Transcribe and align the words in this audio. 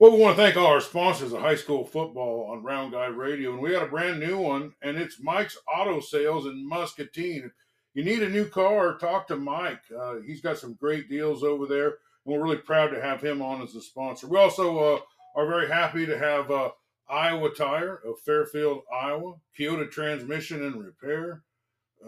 Well, 0.00 0.12
we 0.12 0.18
want 0.22 0.34
to 0.38 0.42
thank 0.42 0.56
all 0.56 0.68
our 0.68 0.80
sponsors 0.80 1.34
of 1.34 1.42
high 1.42 1.56
school 1.56 1.84
football 1.84 2.48
on 2.50 2.62
Round 2.62 2.92
Guy 2.92 3.08
Radio, 3.08 3.52
and 3.52 3.60
we 3.60 3.72
got 3.72 3.82
a 3.82 3.90
brand 3.90 4.18
new 4.18 4.38
one, 4.38 4.72
and 4.80 4.96
it's 4.96 5.20
Mike's 5.20 5.58
Auto 5.68 6.00
Sales 6.00 6.46
in 6.46 6.66
Muscatine. 6.66 7.44
If 7.44 7.52
you 7.92 8.02
need 8.02 8.22
a 8.22 8.30
new 8.30 8.46
car, 8.46 8.96
talk 8.96 9.26
to 9.26 9.36
Mike. 9.36 9.82
Uh, 9.94 10.20
he's 10.24 10.40
got 10.40 10.56
some 10.56 10.72
great 10.80 11.10
deals 11.10 11.44
over 11.44 11.66
there, 11.66 11.88
and 11.88 11.94
we're 12.24 12.42
really 12.42 12.56
proud 12.56 12.92
to 12.92 13.02
have 13.02 13.20
him 13.20 13.42
on 13.42 13.60
as 13.60 13.74
a 13.74 13.82
sponsor. 13.82 14.26
We 14.26 14.38
also 14.38 14.78
uh, 14.78 15.00
are 15.36 15.46
very 15.46 15.68
happy 15.68 16.06
to 16.06 16.16
have 16.18 16.50
uh, 16.50 16.70
Iowa 17.06 17.50
Tire 17.50 17.96
of 17.96 18.20
Fairfield, 18.20 18.84
Iowa, 18.90 19.34
Keota 19.58 19.90
Transmission 19.90 20.64
and 20.64 20.82
Repair, 20.82 21.42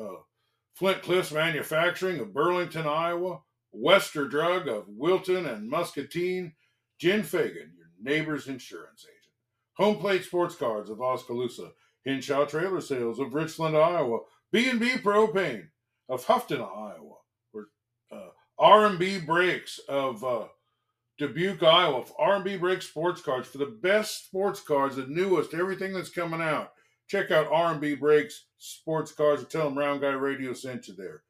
uh, 0.00 0.22
Flint 0.72 1.02
Cliffs 1.02 1.30
Manufacturing 1.30 2.20
of 2.20 2.32
Burlington, 2.32 2.86
Iowa, 2.86 3.42
Wester 3.70 4.26
Drug 4.28 4.66
of 4.66 4.86
Wilton 4.88 5.44
and 5.44 5.68
Muscatine, 5.68 6.54
Jen 6.98 7.22
Fagan, 7.22 7.72
neighbor's 8.02 8.48
insurance 8.48 9.04
agent, 9.04 9.34
Home 9.76 9.98
Plate 9.98 10.24
Sports 10.24 10.54
Cards 10.54 10.90
of 10.90 11.00
Oskaloosa, 11.00 11.72
Hinshaw 12.04 12.44
Trailer 12.46 12.80
Sales 12.80 13.18
of 13.18 13.34
Richland, 13.34 13.76
Iowa, 13.76 14.20
B&B 14.50 14.90
Propane 14.98 15.68
of 16.08 16.24
Houghton, 16.24 16.60
Iowa, 16.60 17.16
or 17.54 17.68
uh, 18.10 18.28
R&B 18.58 19.20
Brakes 19.20 19.80
of 19.88 20.22
uh, 20.24 20.46
Dubuque, 21.18 21.62
Iowa. 21.62 22.04
R&B 22.18 22.56
Brakes 22.56 22.88
Sports 22.88 23.22
Cards 23.22 23.48
for 23.48 23.58
the 23.58 23.78
best 23.82 24.26
sports 24.26 24.60
cards, 24.60 24.96
the 24.96 25.06
newest, 25.06 25.54
everything 25.54 25.92
that's 25.92 26.10
coming 26.10 26.40
out. 26.40 26.72
Check 27.08 27.30
out 27.30 27.48
R&B 27.50 27.94
Brakes 27.96 28.46
Sports 28.58 29.12
Cards 29.12 29.42
and 29.42 29.50
tell 29.50 29.64
them 29.64 29.78
Round 29.78 30.00
Guy 30.00 30.08
Radio 30.08 30.52
sent 30.52 30.88
you 30.88 30.94
there. 30.94 31.22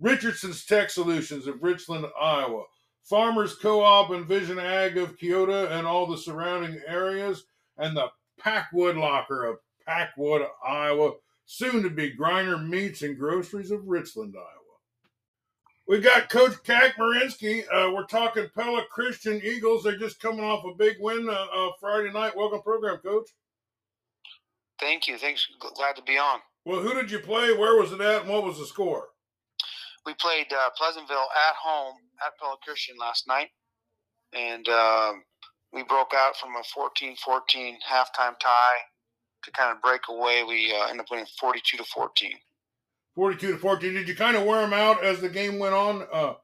Richardson's 0.00 0.64
Tech 0.64 0.90
Solutions 0.90 1.46
of 1.46 1.62
Richland, 1.62 2.06
Iowa. 2.20 2.64
Farmers 3.04 3.54
Co-op 3.54 4.10
and 4.10 4.26
Vision 4.26 4.58
Ag 4.58 4.98
of 4.98 5.16
Keota 5.16 5.70
and 5.72 5.86
all 5.86 6.06
the 6.06 6.18
surrounding 6.18 6.80
areas, 6.86 7.44
and 7.78 7.96
the 7.96 8.08
Packwood 8.38 8.96
Locker 8.96 9.44
of 9.44 9.58
Packwood, 9.86 10.46
Iowa, 10.66 11.12
soon 11.46 11.82
to 11.82 11.90
be 11.90 12.14
Griner 12.14 12.66
Meats 12.66 13.02
and 13.02 13.18
Groceries 13.18 13.70
of 13.70 13.86
Richland, 13.86 14.34
Iowa. 14.36 14.58
We 15.88 16.00
got 16.00 16.28
Coach 16.28 16.52
Kacmarynski. 16.64 17.62
Uh, 17.72 17.90
we're 17.94 18.04
talking 18.04 18.46
Pella 18.54 18.84
Christian 18.90 19.40
Eagles. 19.42 19.84
They're 19.84 19.96
just 19.96 20.20
coming 20.20 20.44
off 20.44 20.66
a 20.66 20.74
big 20.74 20.96
win 21.00 21.26
uh, 21.30 21.32
uh, 21.32 21.70
Friday 21.80 22.12
night. 22.12 22.36
Welcome, 22.36 22.60
program, 22.60 22.98
Coach. 22.98 23.30
Thank 24.78 25.08
you. 25.08 25.16
Thanks. 25.16 25.48
Glad 25.74 25.96
to 25.96 26.02
be 26.02 26.18
on. 26.18 26.40
Well, 26.66 26.80
who 26.80 26.92
did 26.92 27.10
you 27.10 27.20
play? 27.20 27.56
Where 27.56 27.80
was 27.80 27.92
it 27.92 28.02
at? 28.02 28.22
And 28.22 28.30
what 28.30 28.44
was 28.44 28.58
the 28.58 28.66
score? 28.66 29.08
We 30.08 30.14
played 30.14 30.46
uh, 30.50 30.70
Pleasantville 30.74 31.18
at 31.18 31.54
home 31.62 31.96
at 32.26 32.32
Pella 32.38 32.56
last 32.98 33.28
night, 33.28 33.48
and 34.32 34.66
um, 34.66 35.22
we 35.70 35.82
broke 35.82 36.14
out 36.16 36.34
from 36.34 36.52
a 36.56 36.62
14-14 36.62 37.74
halftime 37.86 38.38
tie 38.40 38.78
to 39.42 39.50
kind 39.50 39.70
of 39.70 39.82
break 39.82 40.00
away. 40.08 40.44
We 40.48 40.74
uh, 40.74 40.86
ended 40.86 41.00
up 41.00 41.10
winning 41.10 41.26
42 41.38 41.76
to 41.76 41.84
14. 41.84 42.32
42 43.16 43.52
to 43.52 43.58
14. 43.58 43.92
Did 43.92 44.08
you 44.08 44.16
kind 44.16 44.34
of 44.34 44.46
wear 44.46 44.62
them 44.62 44.72
out 44.72 45.04
as 45.04 45.20
the 45.20 45.28
game 45.28 45.58
went 45.58 45.74
on? 45.74 46.06
Uh, 46.10 46.34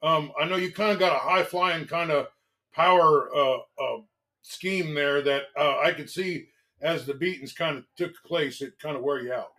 um, 0.00 0.30
I 0.40 0.44
know 0.44 0.54
you 0.54 0.70
kind 0.70 0.92
of 0.92 1.00
got 1.00 1.16
a 1.16 1.18
high 1.18 1.42
flying 1.42 1.86
kind 1.88 2.12
of 2.12 2.28
power 2.72 3.34
uh, 3.34 3.56
uh, 3.56 4.00
scheme 4.42 4.94
there 4.94 5.22
that 5.22 5.42
uh, 5.58 5.80
I 5.80 5.90
could 5.90 6.08
see 6.08 6.50
as 6.80 7.04
the 7.04 7.14
beatings 7.14 7.52
kind 7.52 7.78
of 7.78 7.84
took 7.96 8.12
place, 8.24 8.62
it 8.62 8.78
kind 8.78 8.96
of 8.96 9.02
wear 9.02 9.20
you 9.20 9.32
out. 9.32 9.54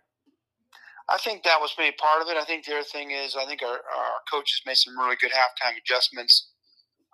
I 1.10 1.18
think 1.18 1.42
that 1.42 1.60
was 1.60 1.74
maybe 1.76 1.96
part 2.00 2.22
of 2.22 2.28
it. 2.28 2.36
I 2.36 2.44
think 2.44 2.64
the 2.64 2.74
other 2.74 2.84
thing 2.84 3.10
is 3.10 3.34
I 3.36 3.44
think 3.44 3.62
our, 3.62 3.68
our 3.74 4.20
coaches 4.30 4.62
made 4.64 4.76
some 4.76 4.96
really 4.98 5.16
good 5.20 5.32
halftime 5.32 5.76
adjustments. 5.76 6.50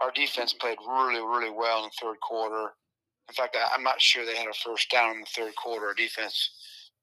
Our 0.02 0.10
defense 0.12 0.52
played 0.52 0.76
really, 0.86 1.20
really 1.20 1.50
well 1.50 1.78
in 1.78 1.84
the 1.84 1.98
third 2.00 2.20
quarter. 2.20 2.72
In 3.28 3.34
fact, 3.34 3.56
I, 3.56 3.74
I'm 3.74 3.82
not 3.82 4.00
sure 4.00 4.26
they 4.26 4.36
had 4.36 4.48
a 4.48 4.54
first 4.54 4.90
down 4.90 5.14
in 5.14 5.20
the 5.20 5.26
third 5.34 5.54
quarter. 5.56 5.86
Our 5.86 5.94
defense 5.94 6.36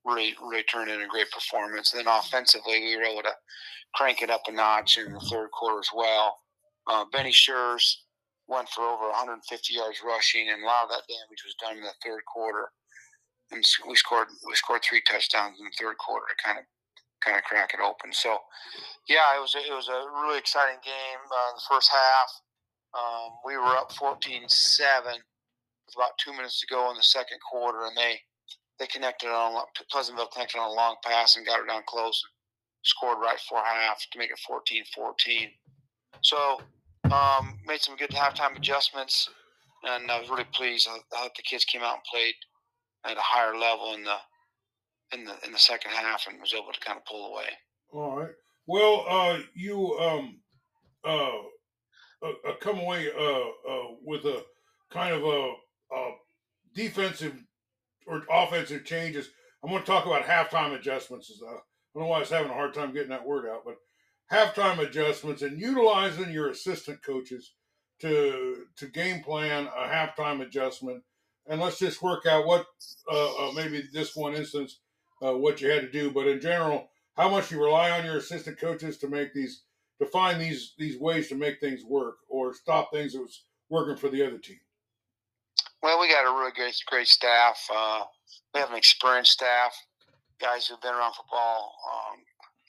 really, 0.05 0.35
really 0.39 0.63
turned 0.63 0.91
in 0.91 1.01
a 1.01 1.07
great 1.07 1.31
performance. 1.31 1.93
And 1.93 2.05
then 2.05 2.13
offensively, 2.13 2.79
we 2.79 2.95
were 2.95 3.03
able 3.03 3.23
to 3.23 3.33
crank 3.95 4.21
it 4.21 4.29
up 4.29 4.41
a 4.47 4.51
notch 4.51 4.97
in 4.97 5.11
the 5.13 5.19
third 5.31 5.49
quarter 5.51 5.79
as 5.79 5.89
well. 5.95 6.37
Uh, 6.87 7.05
Benny 7.11 7.31
Schurz 7.31 8.03
went 8.47 8.69
for 8.69 8.83
over 8.83 9.07
150 9.07 9.73
yards 9.73 9.99
rushing, 10.05 10.49
and 10.49 10.61
a 10.61 10.65
lot 10.65 10.83
of 10.83 10.89
that 10.89 11.07
damage 11.07 11.41
was 11.45 11.55
done 11.59 11.77
in 11.77 11.83
the 11.83 11.93
third 12.03 12.21
quarter. 12.31 12.69
And 13.51 13.63
we 13.87 13.95
scored 13.95 14.27
we 14.47 14.55
scored 14.55 14.81
three 14.83 15.01
touchdowns 15.09 15.59
in 15.59 15.65
the 15.65 15.77
third 15.79 15.97
quarter 15.97 16.25
to 16.29 16.43
kind 16.43 16.59
of 16.59 16.65
kind 17.25 17.37
of 17.37 17.43
crack 17.43 17.73
it 17.73 17.79
open. 17.79 18.11
So, 18.11 18.37
yeah, 19.07 19.35
it 19.37 19.41
was 19.41 19.55
a, 19.55 19.59
it 19.59 19.75
was 19.75 19.87
a 19.87 20.05
really 20.21 20.39
exciting 20.39 20.79
game. 20.83 21.21
Uh, 21.25 21.55
the 21.55 21.63
first 21.69 21.91
half, 21.91 22.29
um, 22.93 23.39
we 23.45 23.57
were 23.57 23.75
up 23.77 23.91
14-7 23.91 24.43
with 24.43 25.95
about 25.95 26.17
two 26.23 26.31
minutes 26.31 26.59
to 26.61 26.67
go 26.67 26.89
in 26.91 26.97
the 26.97 27.03
second 27.03 27.39
quarter, 27.49 27.85
and 27.85 27.97
they 27.97 28.19
they 28.79 28.87
connected 28.87 29.29
on 29.29 29.63
Pleasantville 29.91 30.27
connected 30.27 30.57
on 30.57 30.69
a 30.69 30.73
long 30.73 30.95
pass 31.03 31.37
and 31.37 31.45
got 31.45 31.59
it 31.59 31.67
down 31.67 31.83
close 31.87 32.23
and 32.23 32.31
scored 32.83 33.19
right 33.19 33.37
before 33.37 33.63
half 33.63 33.99
to 34.11 34.17
make 34.17 34.31
it 34.31 34.39
14-14. 34.49 35.51
So 36.21 36.59
um, 37.11 37.59
made 37.65 37.81
some 37.81 37.95
good 37.95 38.09
halftime 38.09 38.57
adjustments, 38.57 39.29
and 39.83 40.09
I 40.09 40.19
was 40.19 40.29
really 40.29 40.47
pleased. 40.53 40.87
I 40.89 40.97
thought 41.11 41.35
the 41.35 41.43
kids 41.43 41.65
came 41.65 41.81
out 41.81 41.95
and 41.95 42.03
played 42.11 42.33
at 43.05 43.17
a 43.17 43.21
higher 43.21 43.55
level 43.55 43.93
in 43.93 44.03
the 44.03 44.17
in 45.13 45.25
the 45.25 45.35
in 45.45 45.51
the 45.51 45.59
second 45.59 45.91
half 45.91 46.25
and 46.27 46.39
was 46.39 46.53
able 46.53 46.71
to 46.73 46.79
kind 46.79 46.97
of 46.97 47.05
pull 47.05 47.33
away. 47.33 47.45
All 47.91 48.19
right. 48.19 48.31
Well, 48.65 49.05
uh, 49.07 49.39
you 49.55 49.97
um, 49.99 50.39
uh, 51.03 51.37
uh, 52.21 52.31
uh 52.47 52.55
come 52.61 52.79
away 52.79 53.09
uh, 53.11 53.71
uh, 53.71 53.87
with 54.03 54.25
a 54.25 54.43
kind 54.91 55.13
of 55.13 55.23
a, 55.23 55.53
a 55.95 56.11
defensive 56.73 57.35
or 58.07 58.23
offensive 58.31 58.85
changes. 58.85 59.29
I'm 59.63 59.69
going 59.69 59.81
to 59.81 59.87
talk 59.87 60.05
about 60.05 60.23
halftime 60.23 60.75
adjustments. 60.75 61.31
I 61.41 61.51
don't 61.93 62.03
know 62.03 62.09
why 62.09 62.17
I 62.17 62.19
was 62.19 62.29
having 62.29 62.51
a 62.51 62.55
hard 62.55 62.73
time 62.73 62.93
getting 62.93 63.09
that 63.09 63.25
word 63.25 63.47
out, 63.47 63.63
but 63.65 63.77
halftime 64.31 64.79
adjustments 64.79 65.41
and 65.41 65.59
utilizing 65.59 66.31
your 66.31 66.49
assistant 66.49 67.03
coaches 67.03 67.53
to 68.01 68.65
to 68.77 68.87
game 68.87 69.23
plan 69.23 69.67
a 69.67 69.87
halftime 69.87 70.41
adjustment. 70.41 71.03
And 71.47 71.59
let's 71.59 71.79
just 71.79 72.01
work 72.01 72.25
out 72.25 72.45
what 72.45 72.65
uh, 73.11 73.49
uh, 73.49 73.51
maybe 73.53 73.83
this 73.93 74.15
one 74.15 74.33
instance 74.33 74.79
uh, 75.23 75.33
what 75.33 75.61
you 75.61 75.69
had 75.69 75.81
to 75.81 75.91
do, 75.91 76.11
but 76.11 76.27
in 76.27 76.41
general, 76.41 76.89
how 77.15 77.29
much 77.29 77.51
you 77.51 77.63
rely 77.63 77.91
on 77.91 78.05
your 78.05 78.17
assistant 78.17 78.59
coaches 78.59 78.97
to 78.97 79.07
make 79.07 79.33
these 79.33 79.63
to 79.99 80.05
find 80.05 80.41
these 80.41 80.73
these 80.77 80.99
ways 80.99 81.29
to 81.29 81.35
make 81.35 81.59
things 81.59 81.83
work 81.85 82.17
or 82.27 82.53
stop 82.53 82.91
things 82.91 83.13
that 83.13 83.21
was 83.21 83.43
working 83.69 83.95
for 83.95 84.09
the 84.09 84.25
other 84.25 84.37
team. 84.37 84.59
Well, 85.81 85.99
we 85.99 86.07
got 86.07 86.25
a 86.25 86.39
really 86.39 86.51
great, 86.51 86.75
great 86.87 87.07
staff. 87.07 87.67
Uh, 87.73 88.03
we 88.53 88.59
have 88.59 88.69
an 88.69 88.77
experienced 88.77 89.31
staff, 89.33 89.75
guys 90.39 90.67
who've 90.67 90.81
been 90.81 90.93
around 90.93 91.13
football, 91.13 91.75
um, 91.91 92.19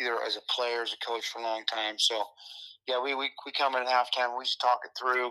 either 0.00 0.16
as 0.26 0.36
a 0.36 0.52
player, 0.52 0.82
as 0.82 0.92
a 0.92 1.06
coach 1.06 1.26
for 1.26 1.38
a 1.38 1.42
long 1.42 1.64
time. 1.66 1.94
So, 1.98 2.24
yeah, 2.88 3.00
we, 3.00 3.14
we, 3.14 3.30
we 3.46 3.52
come 3.52 3.76
in 3.76 3.82
at 3.82 3.88
halftime, 3.88 4.36
we 4.36 4.44
just 4.44 4.60
talk 4.60 4.80
it 4.84 4.90
through, 4.98 5.30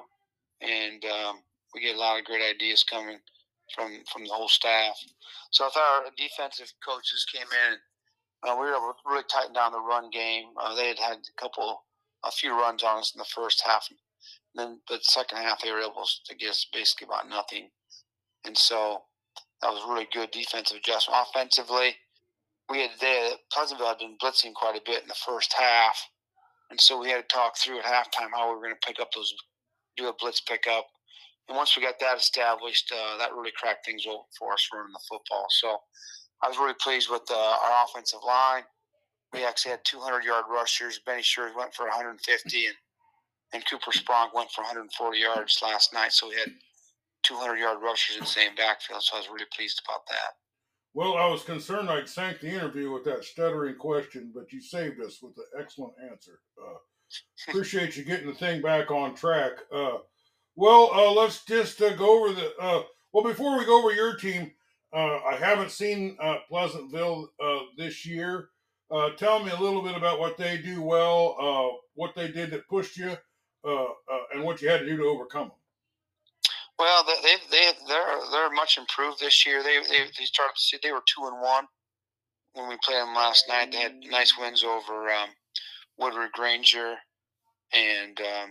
and 0.61 1.03
um, 1.03 1.39
we 1.73 1.81
get 1.81 1.95
a 1.95 1.99
lot 1.99 2.17
of 2.17 2.25
great 2.25 2.41
ideas 2.41 2.85
coming 2.85 3.19
from 3.73 4.03
from 4.11 4.23
the 4.23 4.33
whole 4.33 4.47
staff. 4.47 4.97
So, 5.51 5.67
if 5.67 5.75
our 5.77 6.05
defensive 6.17 6.71
coaches 6.85 7.25
came 7.31 7.47
in, 7.67 7.77
uh, 8.47 8.55
we 8.55 8.67
were 8.67 8.75
able 8.75 8.93
to 8.93 9.09
really 9.09 9.23
tighten 9.29 9.53
down 9.53 9.71
the 9.71 9.79
run 9.79 10.09
game. 10.09 10.45
Uh, 10.61 10.75
they 10.75 10.87
had 10.87 10.99
had 10.99 11.17
a 11.17 11.41
couple, 11.41 11.83
a 12.23 12.31
few 12.31 12.51
runs 12.51 12.83
on 12.83 12.99
us 12.99 13.13
in 13.13 13.19
the 13.19 13.25
first 13.25 13.61
half, 13.65 13.87
and 13.89 13.99
then, 14.55 14.79
but 14.87 14.99
the 14.99 15.03
second 15.03 15.37
half 15.39 15.61
they 15.61 15.71
were 15.71 15.81
able 15.81 16.05
to 16.25 16.35
get 16.35 16.49
us 16.49 16.67
basically 16.73 17.07
about 17.07 17.29
nothing, 17.29 17.69
and 18.45 18.57
so 18.57 19.03
that 19.61 19.71
was 19.71 19.83
really 19.87 20.07
good 20.13 20.31
defensive 20.31 20.77
adjustment. 20.77 21.25
Offensively, 21.29 21.95
we 22.69 22.81
had 22.81 22.91
they, 22.99 23.31
Pleasantville 23.51 23.87
had 23.87 23.97
been 23.97 24.17
blitzing 24.21 24.53
quite 24.53 24.75
a 24.75 24.81
bit 24.85 25.01
in 25.01 25.07
the 25.07 25.15
first 25.25 25.53
half, 25.53 25.97
and 26.69 26.79
so 26.79 26.99
we 26.99 27.09
had 27.09 27.27
to 27.27 27.35
talk 27.35 27.57
through 27.57 27.79
at 27.79 27.85
halftime 27.85 28.29
how 28.33 28.49
we 28.49 28.55
were 28.55 28.63
going 28.63 28.75
to 28.79 28.87
pick 28.87 28.99
up 28.99 29.11
those, 29.13 29.33
do 29.97 30.07
a 30.07 30.13
blitz 30.19 30.41
pickup, 30.41 30.85
and 31.47 31.57
once 31.57 31.75
we 31.75 31.83
got 31.83 31.99
that 31.99 32.17
established, 32.17 32.91
uh, 32.91 33.17
that 33.17 33.33
really 33.33 33.51
cracked 33.55 33.85
things 33.85 34.05
open 34.07 34.25
for 34.37 34.53
us 34.53 34.67
running 34.73 34.93
the 34.93 34.99
football. 35.09 35.45
So 35.49 35.77
I 36.41 36.47
was 36.47 36.57
really 36.57 36.75
pleased 36.79 37.09
with 37.09 37.23
uh, 37.29 37.35
our 37.35 37.85
offensive 37.85 38.21
line. 38.25 38.63
We 39.33 39.45
actually 39.45 39.71
had 39.71 39.83
200 39.83 40.23
yard 40.23 40.45
rushers. 40.49 40.99
Benny 41.05 41.21
Schurz 41.21 41.53
went 41.55 41.73
for 41.73 41.85
150, 41.85 42.65
and 42.65 42.75
and 43.53 43.63
Cooper 43.69 43.91
Spronk 43.91 44.33
went 44.33 44.49
for 44.51 44.61
140 44.61 45.19
yards 45.19 45.59
last 45.61 45.93
night. 45.93 46.11
So 46.11 46.29
we 46.29 46.35
had 46.35 46.49
200 47.23 47.57
yard 47.57 47.77
rushers 47.81 48.15
in 48.15 48.21
the 48.21 48.29
same 48.29 48.55
backfield. 48.55 49.03
So 49.03 49.15
I 49.15 49.19
was 49.19 49.29
really 49.29 49.45
pleased 49.55 49.81
about 49.85 50.05
that. 50.07 50.33
Well, 50.95 51.17
I 51.17 51.27
was 51.27 51.43
concerned 51.43 51.89
I'd 51.89 52.09
sank 52.09 52.39
the 52.39 52.49
interview 52.49 52.91
with 52.91 53.03
that 53.05 53.23
stuttering 53.23 53.75
question, 53.75 54.31
but 54.33 54.51
you 54.51 54.61
saved 54.61 55.01
us 55.01 55.19
with 55.21 55.33
an 55.37 55.61
excellent 55.61 55.93
answer. 56.11 56.39
Uh, 56.59 56.77
appreciate 57.49 57.97
you 57.97 58.03
getting 58.03 58.27
the 58.27 58.33
thing 58.33 58.61
back 58.61 58.91
on 58.91 59.15
track. 59.15 59.53
Uh, 59.73 59.97
well, 60.55 60.89
uh, 60.93 61.11
let's 61.11 61.43
just 61.45 61.81
uh, 61.81 61.95
go 61.95 62.19
over 62.19 62.33
the. 62.33 62.53
Uh, 62.59 62.83
well, 63.11 63.23
before 63.23 63.57
we 63.57 63.65
go 63.65 63.79
over 63.79 63.91
your 63.91 64.15
team, 64.15 64.51
uh, 64.93 65.19
I 65.19 65.35
haven't 65.35 65.71
seen 65.71 66.17
Pleasantville 66.47 67.29
this 67.77 68.05
year. 68.05 68.49
tell 69.17 69.43
me 69.43 69.51
a 69.51 69.59
little 69.59 69.81
bit 69.81 69.95
about 69.95 70.19
what 70.19 70.37
they 70.37 70.57
do 70.57 70.81
well, 70.81 71.79
what 71.95 72.15
they 72.15 72.31
did 72.31 72.51
that 72.51 72.67
pushed 72.67 72.97
you, 72.97 73.15
uh, 73.65 73.83
uh, 73.83 73.87
and 74.33 74.43
what 74.43 74.61
you 74.61 74.69
had 74.69 74.81
to 74.81 74.85
do 74.85 74.97
to 74.97 75.03
overcome 75.03 75.47
them. 75.47 75.57
Well, 76.77 77.05
they 77.05 77.35
they 77.49 77.71
they're 77.87 78.19
they're 78.31 78.49
much 78.51 78.77
improved 78.77 79.19
this 79.19 79.45
year. 79.45 79.63
They 79.63 79.79
they, 79.89 80.05
they 80.17 80.25
started 80.25 80.55
they 80.81 80.91
were 80.91 81.03
two 81.05 81.27
and 81.27 81.39
one 81.39 81.67
when 82.53 82.67
we 82.67 82.77
played 82.83 82.97
them 82.97 83.15
last 83.15 83.47
night. 83.47 83.71
They 83.71 83.77
had 83.77 83.95
nice 84.09 84.37
wins 84.37 84.63
over 84.63 85.09
um, 85.11 85.29
Woodward 85.97 86.31
Granger 86.33 86.95
and 87.73 88.19
um, 88.19 88.49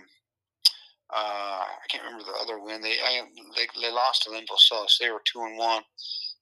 uh, 1.14 1.64
I 1.68 1.86
can't 1.90 2.04
remember 2.04 2.24
the 2.24 2.38
other 2.40 2.58
win. 2.58 2.80
They 2.80 2.96
I, 3.04 3.22
they 3.56 3.66
they 3.80 3.92
lost 3.92 4.22
to 4.22 4.30
Lynnville 4.30 4.58
Sullis. 4.58 4.98
They 4.98 5.10
were 5.10 5.22
two 5.24 5.40
and 5.40 5.58
one, 5.58 5.82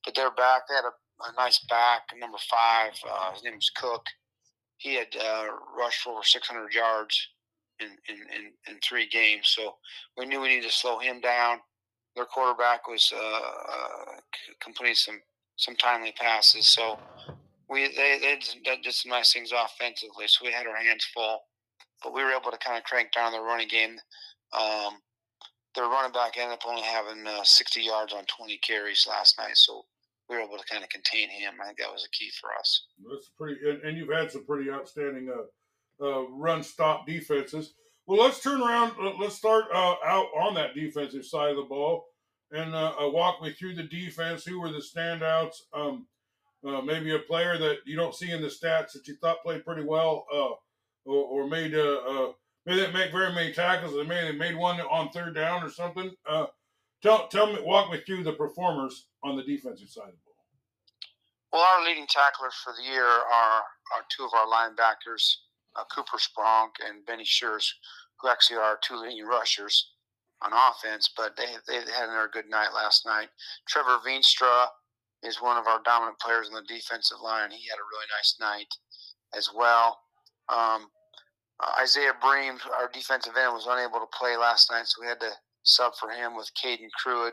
but 0.05 0.15
they're 0.15 0.31
back. 0.31 0.63
They 0.69 0.77
had 0.77 0.85
a, 0.85 1.25
a 1.29 1.33
nice 1.37 1.59
back, 1.69 2.03
number 2.17 2.39
five. 2.51 2.93
Uh, 3.09 3.33
his 3.33 3.43
name 3.43 3.55
was 3.55 3.71
Cook. 3.75 4.05
He 4.77 4.95
had 4.95 5.09
uh, 5.21 5.47
rushed 5.77 6.03
for 6.03 6.13
over 6.15 6.23
600 6.23 6.73
yards 6.73 7.29
in, 7.81 7.89
in, 8.09 8.17
in, 8.35 8.53
in, 8.73 8.81
three 8.81 9.07
games. 9.07 9.49
So 9.49 9.77
we 10.17 10.25
knew 10.25 10.41
we 10.41 10.49
needed 10.49 10.71
to 10.71 10.75
slow 10.75 10.99
him 10.99 11.21
down. 11.21 11.59
Their 12.17 12.25
quarterback 12.25 12.89
was 12.89 13.13
uh, 13.15 13.19
uh, 13.19 14.21
completing 14.63 14.95
some 14.95 15.21
some 15.57 15.77
timely 15.77 16.13
passes. 16.13 16.67
So 16.69 16.99
we 17.69 17.89
they, 17.89 18.19
they 18.65 18.77
did 18.83 18.95
some 18.95 19.11
nice 19.11 19.33
things 19.33 19.53
offensively. 19.53 20.27
So 20.27 20.45
we 20.45 20.53
had 20.53 20.67
our 20.67 20.77
hands 20.77 21.07
full, 21.13 21.41
but 22.03 22.15
we 22.15 22.23
were 22.23 22.33
able 22.33 22.51
to 22.51 22.59
kind 22.59 22.79
of 22.79 22.85
crank 22.85 23.13
down 23.13 23.33
the 23.33 23.41
running 23.41 23.69
game. 23.69 23.97
Um, 24.52 24.94
their 25.75 25.85
running 25.85 26.12
back 26.12 26.37
ended 26.37 26.55
up 26.55 26.67
only 26.67 26.82
having 26.82 27.26
uh, 27.26 27.44
60 27.44 27.82
yards 27.82 28.12
on 28.12 28.25
20 28.25 28.58
carries 28.58 29.06
last 29.08 29.38
night. 29.38 29.56
So 29.56 29.85
we 30.29 30.37
were 30.37 30.43
able 30.43 30.58
to 30.58 30.64
kind 30.70 30.82
of 30.82 30.91
contain 30.91 31.29
him. 31.29 31.55
I 31.61 31.67
think 31.67 31.79
that 31.79 31.93
was 31.93 32.06
a 32.06 32.17
key 32.17 32.31
for 32.41 32.50
us. 32.58 32.87
That's 33.11 33.31
pretty, 33.38 33.69
and, 33.69 33.82
and 33.82 33.97
you've 33.97 34.12
had 34.12 34.31
some 34.31 34.44
pretty 34.44 34.70
outstanding 34.70 35.31
uh, 35.31 36.05
uh, 36.05 36.29
run 36.31 36.62
stop 36.62 37.06
defenses. 37.06 37.75
Well, 38.06 38.20
let's 38.20 38.41
turn 38.41 38.61
around. 38.61 38.93
Let's 39.20 39.37
start 39.37 39.67
uh, 39.73 39.94
out 40.05 40.26
on 40.37 40.55
that 40.55 40.75
defensive 40.75 41.25
side 41.25 41.50
of 41.50 41.56
the 41.56 41.62
ball 41.62 42.06
and 42.50 42.75
uh, 42.75 42.94
uh, 43.00 43.08
walk 43.08 43.41
me 43.43 43.52
through 43.52 43.75
the 43.75 43.85
defense. 43.85 44.44
Who 44.44 44.61
were 44.61 44.73
the 44.73 44.82
standouts? 44.82 45.56
Um, 45.73 46.06
uh, 46.67 46.81
maybe 46.81 47.14
a 47.14 47.20
player 47.20 47.56
that 47.58 47.79
you 47.87 47.97
don't 47.97 48.14
see 48.14 48.31
in 48.31 48.43
the 48.43 48.49
stats 48.49 48.93
that 48.93 49.06
you 49.06 49.17
thought 49.17 49.43
played 49.43 49.64
pretty 49.64 49.85
well, 49.85 50.26
or, 50.32 50.58
or, 51.06 51.47
made 51.47 51.73
maybe 51.73 52.35
they 52.67 52.75
didn't 52.75 52.95
make 52.95 53.12
very 53.12 53.33
many 53.33 53.53
tackles. 53.53 53.95
They 53.95 54.05
made 54.05 54.25
they 54.27 54.37
made 54.37 54.57
one 54.57 54.81
on 54.81 55.11
third 55.11 55.35
down 55.35 55.62
or 55.62 55.71
something. 55.71 56.12
Uh, 56.29 56.47
tell 57.03 57.29
tell 57.29 57.47
me, 57.47 57.61
walk 57.62 57.91
me 57.91 58.01
through 58.07 58.25
the 58.25 58.33
performers 58.33 59.07
on 59.23 59.37
the 59.37 59.43
defensive 59.43 59.89
side 59.89 60.09
of 60.09 60.12
the 60.12 60.19
ball. 60.25 60.31
Well, 61.53 61.62
our 61.62 61.85
leading 61.85 62.07
tacklers 62.07 62.55
for 62.62 62.73
the 62.77 62.89
year 62.89 63.05
are, 63.05 63.62
are 63.97 64.05
two 64.09 64.25
of 64.25 64.31
our 64.35 64.47
linebackers, 64.47 65.35
uh, 65.75 65.83
Cooper 65.93 66.19
Spronk 66.19 66.71
and 66.87 67.05
Benny 67.07 67.25
Shears, 67.25 67.75
who 68.21 68.29
actually 68.29 68.59
are 68.59 68.79
two 68.83 68.97
leading 68.97 69.27
rushers 69.27 69.93
on 70.43 70.53
offense, 70.53 71.11
but 71.17 71.37
they, 71.37 71.47
they 71.67 71.75
had 71.93 72.09
another 72.09 72.31
good 72.33 72.49
night 72.49 72.73
last 72.75 73.05
night. 73.05 73.29
Trevor 73.69 73.99
Veenstra 74.07 74.67
is 75.23 75.43
one 75.43 75.59
of 75.59 75.67
our 75.67 75.83
dominant 75.85 76.19
players 76.19 76.49
on 76.49 76.55
the 76.55 76.62
defensive 76.75 77.19
line. 77.23 77.51
He 77.51 77.69
had 77.69 77.77
a 77.77 77.91
really 77.91 78.07
nice 78.17 78.37
night 78.41 78.69
as 79.37 79.51
well. 79.55 79.99
Um, 80.49 80.87
uh, 81.62 81.83
Isaiah 81.83 82.15
Bream, 82.21 82.59
our 82.79 82.91
defensive 82.93 83.35
end, 83.37 83.53
was 83.53 83.67
unable 83.69 84.01
to 84.01 84.19
play 84.19 84.37
last 84.37 84.71
night, 84.71 84.87
so 84.87 85.01
we 85.01 85.09
had 85.09 85.21
to 85.21 85.31
sub 85.62 85.93
for 85.99 86.11
him 86.11 86.37
with 86.37 86.51
Caden 86.62 86.89
Truitt. 87.05 87.33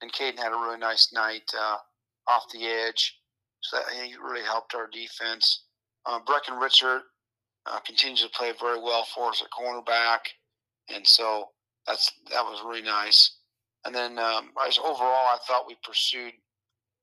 And 0.00 0.12
Caden 0.12 0.38
had 0.38 0.52
a 0.52 0.56
really 0.56 0.78
nice 0.78 1.12
night 1.12 1.50
uh, 1.56 1.76
off 2.28 2.44
the 2.52 2.66
edge. 2.66 3.18
So 3.60 3.76
that, 3.76 3.94
he 3.94 4.14
really 4.16 4.44
helped 4.44 4.74
our 4.74 4.88
defense. 4.88 5.64
Uh, 6.04 6.18
Brecken 6.20 6.60
Richard 6.60 7.02
uh, 7.66 7.78
continues 7.80 8.22
to 8.22 8.28
play 8.30 8.52
very 8.60 8.80
well 8.80 9.06
for 9.14 9.28
us 9.30 9.42
at 9.42 9.48
cornerback, 9.50 10.18
and 10.92 11.06
so 11.06 11.50
that's 11.86 12.10
that 12.30 12.42
was 12.42 12.60
really 12.66 12.82
nice. 12.82 13.36
And 13.84 13.94
then 13.94 14.18
um, 14.18 14.50
overall, 14.84 15.28
I 15.28 15.38
thought 15.46 15.68
we 15.68 15.76
pursued 15.84 16.32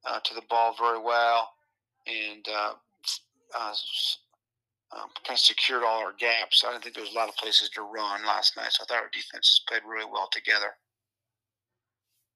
uh, 0.06 0.20
to 0.20 0.34
the 0.34 0.42
ball 0.50 0.76
very 0.78 1.00
well, 1.00 1.50
and 2.08 2.46
uh, 2.54 2.74
um, 4.96 5.10
kind 5.26 5.36
of 5.36 5.40
secured 5.40 5.84
all 5.84 6.00
our 6.00 6.14
gaps. 6.14 6.64
I 6.66 6.72
didn't 6.72 6.84
think 6.84 6.96
there 6.96 7.04
was 7.04 7.14
a 7.14 7.18
lot 7.18 7.30
of 7.30 7.36
places 7.36 7.70
to 7.72 7.82
run 7.82 8.26
last 8.26 8.58
night, 8.58 8.72
so 8.72 8.84
I 8.84 8.86
thought 8.86 9.04
our 9.04 9.10
defense 9.14 9.62
played 9.68 9.82
really 9.88 10.10
well 10.12 10.30
together. 10.32 10.76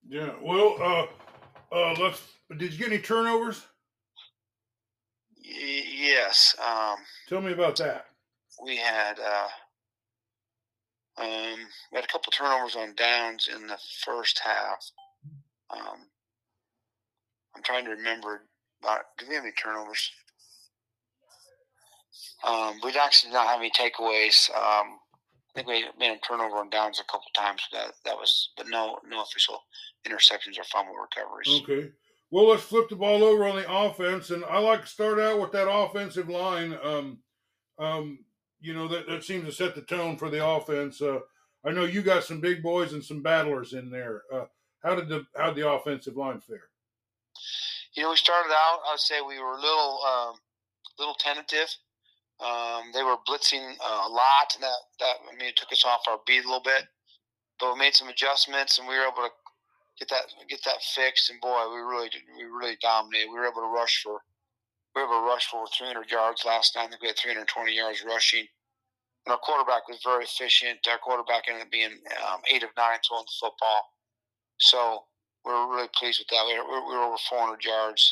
Yeah. 0.08 0.34
Well, 0.42 0.76
uh, 0.80 1.76
uh, 1.76 1.96
let's. 2.00 2.22
Did 2.58 2.74
you 2.74 2.80
get 2.80 2.92
any 2.92 3.00
turnovers? 3.00 3.66
Y- 5.38 5.84
yes. 5.98 6.56
Um, 6.64 6.98
Tell 7.28 7.42
me 7.42 7.54
about 7.54 7.78
that. 7.78 8.06
We 8.64 8.78
had 8.78 9.20
uh, 9.20 9.48
um, 11.18 11.60
we 11.92 11.96
had 11.96 12.04
a 12.04 12.12
couple 12.12 12.32
turnovers 12.32 12.76
on 12.76 12.96
downs 12.96 13.50
in 13.54 13.68
the 13.68 13.78
first 14.06 14.40
half. 14.44 14.86
Um, 15.70 16.08
I'm 17.56 17.64
trying 17.64 17.86
to 17.86 17.92
remember. 17.92 18.48
About, 18.82 19.06
do 19.18 19.26
we 19.30 19.36
have 19.36 19.46
any 19.46 19.54
turnovers? 19.54 20.12
Um, 22.45 22.80
we 22.84 22.92
actually 23.00 23.31
did 23.31 23.36
not 23.36 23.48
have 23.48 23.60
any 23.60 23.72
takeaways. 23.72 24.50
Um, 24.51 25.00
I 25.56 25.56
think 25.56 25.68
we 25.68 25.86
made 26.00 26.12
a 26.12 26.19
turnover 26.19 26.57
on 26.57 26.69
downs 26.69 27.00
a 27.00 27.12
couple 27.12 27.28
times. 27.36 27.62
That 27.72 27.94
that 28.06 28.16
was, 28.16 28.50
but 28.57 28.68
no 28.68 29.00
no 29.07 29.22
official 29.22 29.60
interceptions 30.07 30.60
or 30.60 30.63
fumble 30.63 30.95
recoveries. 30.95 31.62
Okay. 31.63 31.92
Well, 32.31 32.50
let's 32.50 32.63
flip 32.63 32.90
the 32.90 32.95
ball 32.95 33.24
over 33.24 33.45
on 33.45 33.56
the 33.56 33.72
offense, 33.72 34.31
and 34.31 34.44
I 34.45 34.57
like 34.57 34.81
to 34.81 34.88
start 34.88 35.19
out 35.19 35.40
with 35.40 35.51
that 35.51 35.72
offensive 35.72 36.30
line. 36.30 36.75
Um, 36.84 37.19
um, 37.78 38.19
you 38.60 38.74
know 38.74 38.88
that 38.88 39.07
that 39.07 39.24
seems 39.24 39.46
to 39.46 39.51
set 39.51 39.75
the 39.75 39.81
tone 39.81 40.18
for 40.18 40.30
the 40.30 40.46
offense. 40.46 41.01
Uh, 41.01 41.19
I 41.66 41.72
know 41.72 41.86
you 41.86 42.01
got 42.01 42.24
some 42.24 42.42
big 42.42 42.63
boys 42.63 42.94
and 42.94 43.04
some 43.04 43.22
battlers 43.22 43.74
in 43.74 43.92
there. 43.92 44.24
Uh, 44.34 44.46
how 44.84 44.96
did 44.96 45.10
the 45.10 45.25
how 45.38 45.48
did 45.51 45.63
the 45.63 45.69
offensive 45.69 46.18
line 46.18 46.42
fare? 46.42 46.69
You 47.94 48.04
know, 48.04 48.10
we 48.10 48.16
started 48.16 48.51
out. 48.51 48.80
I'd 48.92 49.00
say 49.00 49.22
we 49.22 49.39
were 49.39 49.54
a 49.54 49.62
little 49.62 50.00
um, 50.04 50.36
little 50.98 51.16
tentative. 51.16 51.69
Um, 52.42 52.92
they 52.94 53.04
were 53.04 53.18
blitzing 53.28 53.76
uh, 53.80 54.08
a 54.08 54.10
lot, 54.10 54.56
and 54.56 54.64
that 54.64 54.82
that 55.00 55.16
I 55.30 55.36
mean 55.38 55.50
it 55.50 55.58
took 55.58 55.72
us 55.72 55.86
off 55.86 56.08
our 56.10 56.20
beat 56.26 56.44
a 56.44 56.48
little 56.48 56.64
bit. 56.64 56.84
But 57.60 57.74
we 57.74 57.80
made 57.80 57.96
some 57.96 58.10
adjustments, 58.10 58.80
and 58.80 58.88
we 58.88 58.96
were 58.96 59.06
able 59.06 59.30
to 59.30 59.34
get 60.00 60.10
that 60.10 60.34
get 60.50 60.64
that 60.66 60.82
fixed. 60.96 61.30
And 61.30 61.40
boy, 61.40 61.70
we 61.70 61.80
really 61.80 62.10
did, 62.10 62.22
we 62.36 62.44
really 62.46 62.78
dominated. 62.82 63.30
We 63.30 63.38
were 63.38 63.46
able 63.46 63.62
to 63.62 63.74
rush 63.74 64.02
for 64.04 64.20
we 64.96 65.02
were 65.02 65.08
able 65.08 65.22
to 65.22 65.28
rush 65.28 65.46
for 65.48 65.66
300 65.68 66.10
yards 66.10 66.46
last 66.46 66.76
night. 66.76 66.86
I 66.86 66.88
think 66.90 67.02
we 67.02 67.08
had 67.08 67.18
320 67.18 67.76
yards 67.76 68.04
rushing. 68.06 68.46
And 69.26 69.32
our 69.32 69.40
quarterback 69.40 69.88
was 69.88 70.00
very 70.04 70.26
efficient. 70.26 70.86
Our 70.90 71.00
quarterback 71.00 71.48
ended 71.48 71.64
up 71.64 71.72
being 71.72 71.98
um, 72.28 72.42
eight 72.52 72.64
of 72.64 72.70
nine 72.78 73.00
throwing 73.08 73.24
the 73.26 73.40
football. 73.40 73.82
So 74.60 75.06
we 75.46 75.52
were 75.52 75.72
really 75.72 75.90
pleased 75.96 76.20
with 76.20 76.28
that. 76.30 76.46
We 76.46 76.60
were, 76.60 76.84
we 76.86 76.94
were 76.94 77.08
over 77.08 77.18
400 77.30 77.63
yards, 77.63 78.04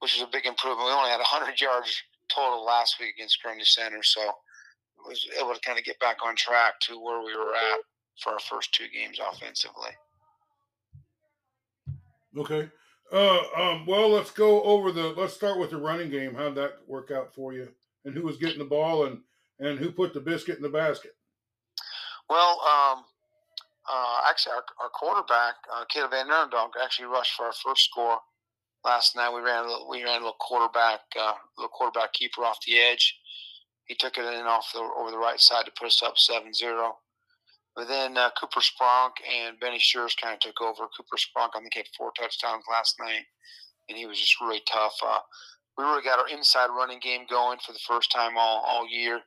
which 0.00 0.14
is 0.14 0.22
a 0.22 0.30
big 0.30 0.46
improvement. 0.46 0.86
We 0.86 0.92
only 0.92 1.10
had 1.10 1.24
100 1.24 1.60
yards 1.60 1.90
total 2.28 2.64
last 2.64 2.98
week 3.00 3.14
against 3.16 3.42
Grundy 3.42 3.64
Center. 3.64 4.02
So 4.02 4.20
I 4.20 5.08
was 5.08 5.26
able 5.38 5.54
to 5.54 5.60
kind 5.60 5.78
of 5.78 5.84
get 5.84 5.98
back 6.00 6.18
on 6.24 6.36
track 6.36 6.80
to 6.82 7.00
where 7.00 7.20
we 7.20 7.36
were 7.36 7.54
at 7.54 7.80
for 8.22 8.32
our 8.32 8.40
first 8.40 8.74
two 8.74 8.88
games 8.88 9.18
offensively. 9.20 9.90
Okay. 12.36 12.68
Uh, 13.12 13.40
um, 13.56 13.86
well, 13.86 14.08
let's 14.08 14.30
go 14.30 14.62
over 14.62 14.90
the. 14.90 15.08
Let's 15.08 15.34
start 15.34 15.58
with 15.58 15.70
the 15.70 15.76
running 15.76 16.10
game. 16.10 16.34
How'd 16.34 16.56
that 16.56 16.78
work 16.86 17.10
out 17.10 17.32
for 17.32 17.52
you? 17.52 17.68
And 18.04 18.14
who 18.14 18.22
was 18.22 18.36
getting 18.36 18.58
the 18.58 18.64
ball, 18.64 19.06
and 19.06 19.20
and 19.60 19.78
who 19.78 19.92
put 19.92 20.12
the 20.12 20.20
biscuit 20.20 20.56
in 20.56 20.62
the 20.62 20.68
basket? 20.68 21.12
Well, 22.28 22.60
um, 22.60 23.04
uh, 23.88 24.20
actually, 24.28 24.54
our, 24.54 24.64
our 24.82 24.90
quarterback, 24.90 25.54
uh, 25.72 25.84
Caleb 25.88 26.10
Van 26.10 26.26
actually 26.82 27.06
rushed 27.06 27.34
for 27.34 27.46
our 27.46 27.52
first 27.52 27.84
score 27.84 28.18
last 28.86 29.16
night. 29.16 29.34
We 29.34 29.40
ran 29.40 29.64
a 29.64 29.68
little, 29.68 29.88
we 29.88 30.04
ran 30.04 30.22
a 30.22 30.24
little 30.24 30.40
quarterback, 30.40 31.00
uh, 31.20 31.34
little 31.58 31.70
quarterback 31.70 32.12
keeper 32.12 32.42
off 32.42 32.58
the 32.66 32.78
edge. 32.78 33.18
He 33.86 33.94
took 33.94 34.16
it 34.16 34.24
in 34.24 34.46
off 34.46 34.72
the 34.72 34.80
over 34.80 35.10
the 35.10 35.18
right 35.18 35.40
side 35.40 35.66
to 35.66 35.72
put 35.78 35.88
us 35.88 36.02
up 36.02 36.14
7-0. 36.16 36.90
But 37.74 37.88
then 37.88 38.16
uh, 38.16 38.30
Cooper 38.40 38.60
Spronk 38.60 39.10
and 39.28 39.60
Benny 39.60 39.78
Shears 39.78 40.16
kind 40.20 40.32
of 40.32 40.40
took 40.40 40.62
over. 40.62 40.88
Cooper 40.96 41.18
Spronk, 41.18 41.50
I 41.54 41.60
think, 41.60 41.74
had 41.74 41.84
four 41.96 42.10
touchdowns 42.18 42.64
last 42.70 42.96
night, 42.98 43.26
and 43.88 43.98
he 43.98 44.06
was 44.06 44.18
just 44.18 44.40
really 44.40 44.62
tough. 44.66 44.94
Uh, 45.04 45.18
we 45.76 45.84
really 45.84 46.02
got 46.02 46.18
our 46.18 46.28
inside 46.28 46.68
running 46.68 47.00
game 47.00 47.26
going 47.28 47.58
for 47.64 47.72
the 47.72 47.86
first 47.86 48.10
time 48.10 48.38
all, 48.38 48.64
all 48.66 48.88
year. 48.88 49.20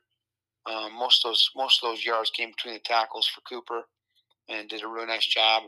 Um, 0.66 0.92
most 0.98 1.24
of 1.24 1.30
those 1.30 1.50
most 1.56 1.82
of 1.82 1.90
those 1.90 2.04
yards 2.04 2.30
came 2.30 2.50
between 2.50 2.74
the 2.74 2.80
tackles 2.80 3.28
for 3.28 3.40
Cooper, 3.42 3.82
and 4.48 4.68
did 4.68 4.82
a 4.82 4.88
really 4.88 5.06
nice 5.06 5.26
job. 5.26 5.62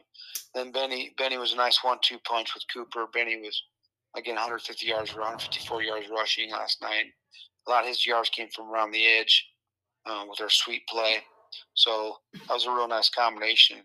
Then 0.54 0.72
Benny 0.72 1.14
Benny 1.16 1.38
was 1.38 1.52
a 1.52 1.56
nice 1.56 1.82
one-two 1.82 2.18
punch 2.28 2.52
with 2.52 2.64
Cooper. 2.74 3.06
Benny 3.14 3.40
was 3.40 3.62
again 4.16 4.34
150 4.34 4.86
yards, 4.86 5.14
154 5.14 5.82
yards 5.82 6.06
rushing 6.10 6.50
last 6.50 6.82
night. 6.82 7.06
A 7.66 7.70
lot 7.70 7.84
of 7.84 7.88
his 7.88 8.06
yards 8.06 8.28
came 8.28 8.48
from 8.48 8.70
around 8.70 8.90
the 8.90 9.06
edge 9.06 9.46
uh, 10.06 10.24
with 10.28 10.40
our 10.40 10.50
sweep 10.50 10.86
play. 10.88 11.18
So 11.74 12.16
that 12.32 12.54
was 12.54 12.66
a 12.66 12.72
real 12.72 12.88
nice 12.88 13.08
combination. 13.08 13.78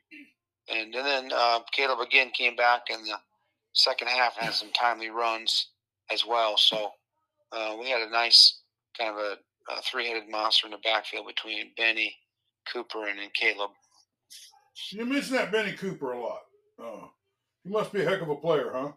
And, 0.69 0.93
and 0.93 1.05
then 1.05 1.29
uh, 1.33 1.59
Caleb 1.71 1.99
again 1.99 2.31
came 2.31 2.55
back 2.55 2.83
in 2.89 3.03
the 3.03 3.17
second 3.73 4.07
half 4.07 4.35
and 4.37 4.45
had 4.45 4.53
some 4.53 4.71
timely 4.71 5.09
runs 5.09 5.69
as 6.11 6.25
well. 6.25 6.57
So 6.57 6.91
uh, 7.51 7.75
we 7.79 7.89
had 7.89 8.01
a 8.01 8.09
nice 8.09 8.61
kind 8.97 9.11
of 9.11 9.17
a, 9.17 9.37
a 9.71 9.81
three-headed 9.83 10.29
monster 10.29 10.67
in 10.67 10.71
the 10.71 10.77
backfield 10.83 11.27
between 11.27 11.71
Benny, 11.77 12.15
Cooper, 12.71 13.07
and 13.07 13.19
then 13.19 13.29
Caleb. 13.33 13.71
You 14.91 15.05
mentioned 15.05 15.37
that 15.37 15.51
Benny 15.51 15.73
Cooper 15.73 16.13
a 16.13 16.21
lot. 16.21 16.41
Oh, 16.79 17.11
he 17.63 17.69
must 17.69 17.91
be 17.91 18.01
a 18.01 18.05
heck 18.05 18.21
of 18.21 18.29
a 18.29 18.35
player, 18.35 18.71
huh? 18.73 18.91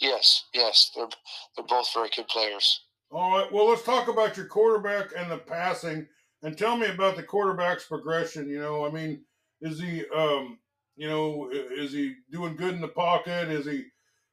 Yes, 0.00 0.44
yes, 0.52 0.90
they're 0.94 1.08
they're 1.56 1.66
both 1.66 1.92
very 1.94 2.10
good 2.14 2.28
players. 2.28 2.80
All 3.10 3.30
right. 3.30 3.52
Well, 3.52 3.68
let's 3.68 3.84
talk 3.84 4.08
about 4.08 4.36
your 4.36 4.46
quarterback 4.46 5.10
and 5.16 5.30
the 5.30 5.38
passing, 5.38 6.06
and 6.42 6.58
tell 6.58 6.76
me 6.76 6.88
about 6.88 7.16
the 7.16 7.22
quarterback's 7.22 7.86
progression. 7.86 8.48
You 8.48 8.60
know, 8.60 8.84
I 8.84 8.90
mean, 8.90 9.24
is 9.60 9.80
he, 9.80 10.04
um, 10.14 10.58
you 10.96 11.08
know, 11.08 11.48
is 11.52 11.92
he 11.92 12.14
doing 12.32 12.56
good 12.56 12.74
in 12.74 12.80
the 12.80 12.88
pocket? 12.88 13.50
Is 13.50 13.66
he 13.66 13.84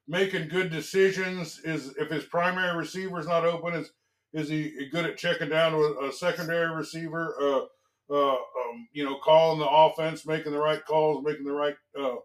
making 0.07 0.47
good 0.47 0.71
decisions? 0.71 1.59
Is 1.59 1.95
if 1.97 2.09
his 2.09 2.25
primary 2.25 2.75
receiver 2.75 3.19
is 3.19 3.27
not 3.27 3.45
open, 3.45 3.75
is 3.75 3.91
is 4.33 4.49
he 4.49 4.89
good 4.91 5.05
at 5.05 5.17
checking 5.17 5.49
down 5.49 5.77
with 5.77 5.91
a 6.03 6.11
secondary 6.11 6.73
receiver? 6.73 7.35
Uh, 7.39 7.65
uh, 8.13 8.33
um, 8.33 8.87
you 8.91 9.05
know, 9.05 9.17
calling 9.23 9.59
the 9.59 9.69
offense, 9.69 10.25
making 10.25 10.51
the 10.51 10.59
right 10.59 10.83
calls, 10.85 11.23
making 11.23 11.45
the 11.45 11.51
right 11.51 11.75
uh, 11.99 12.15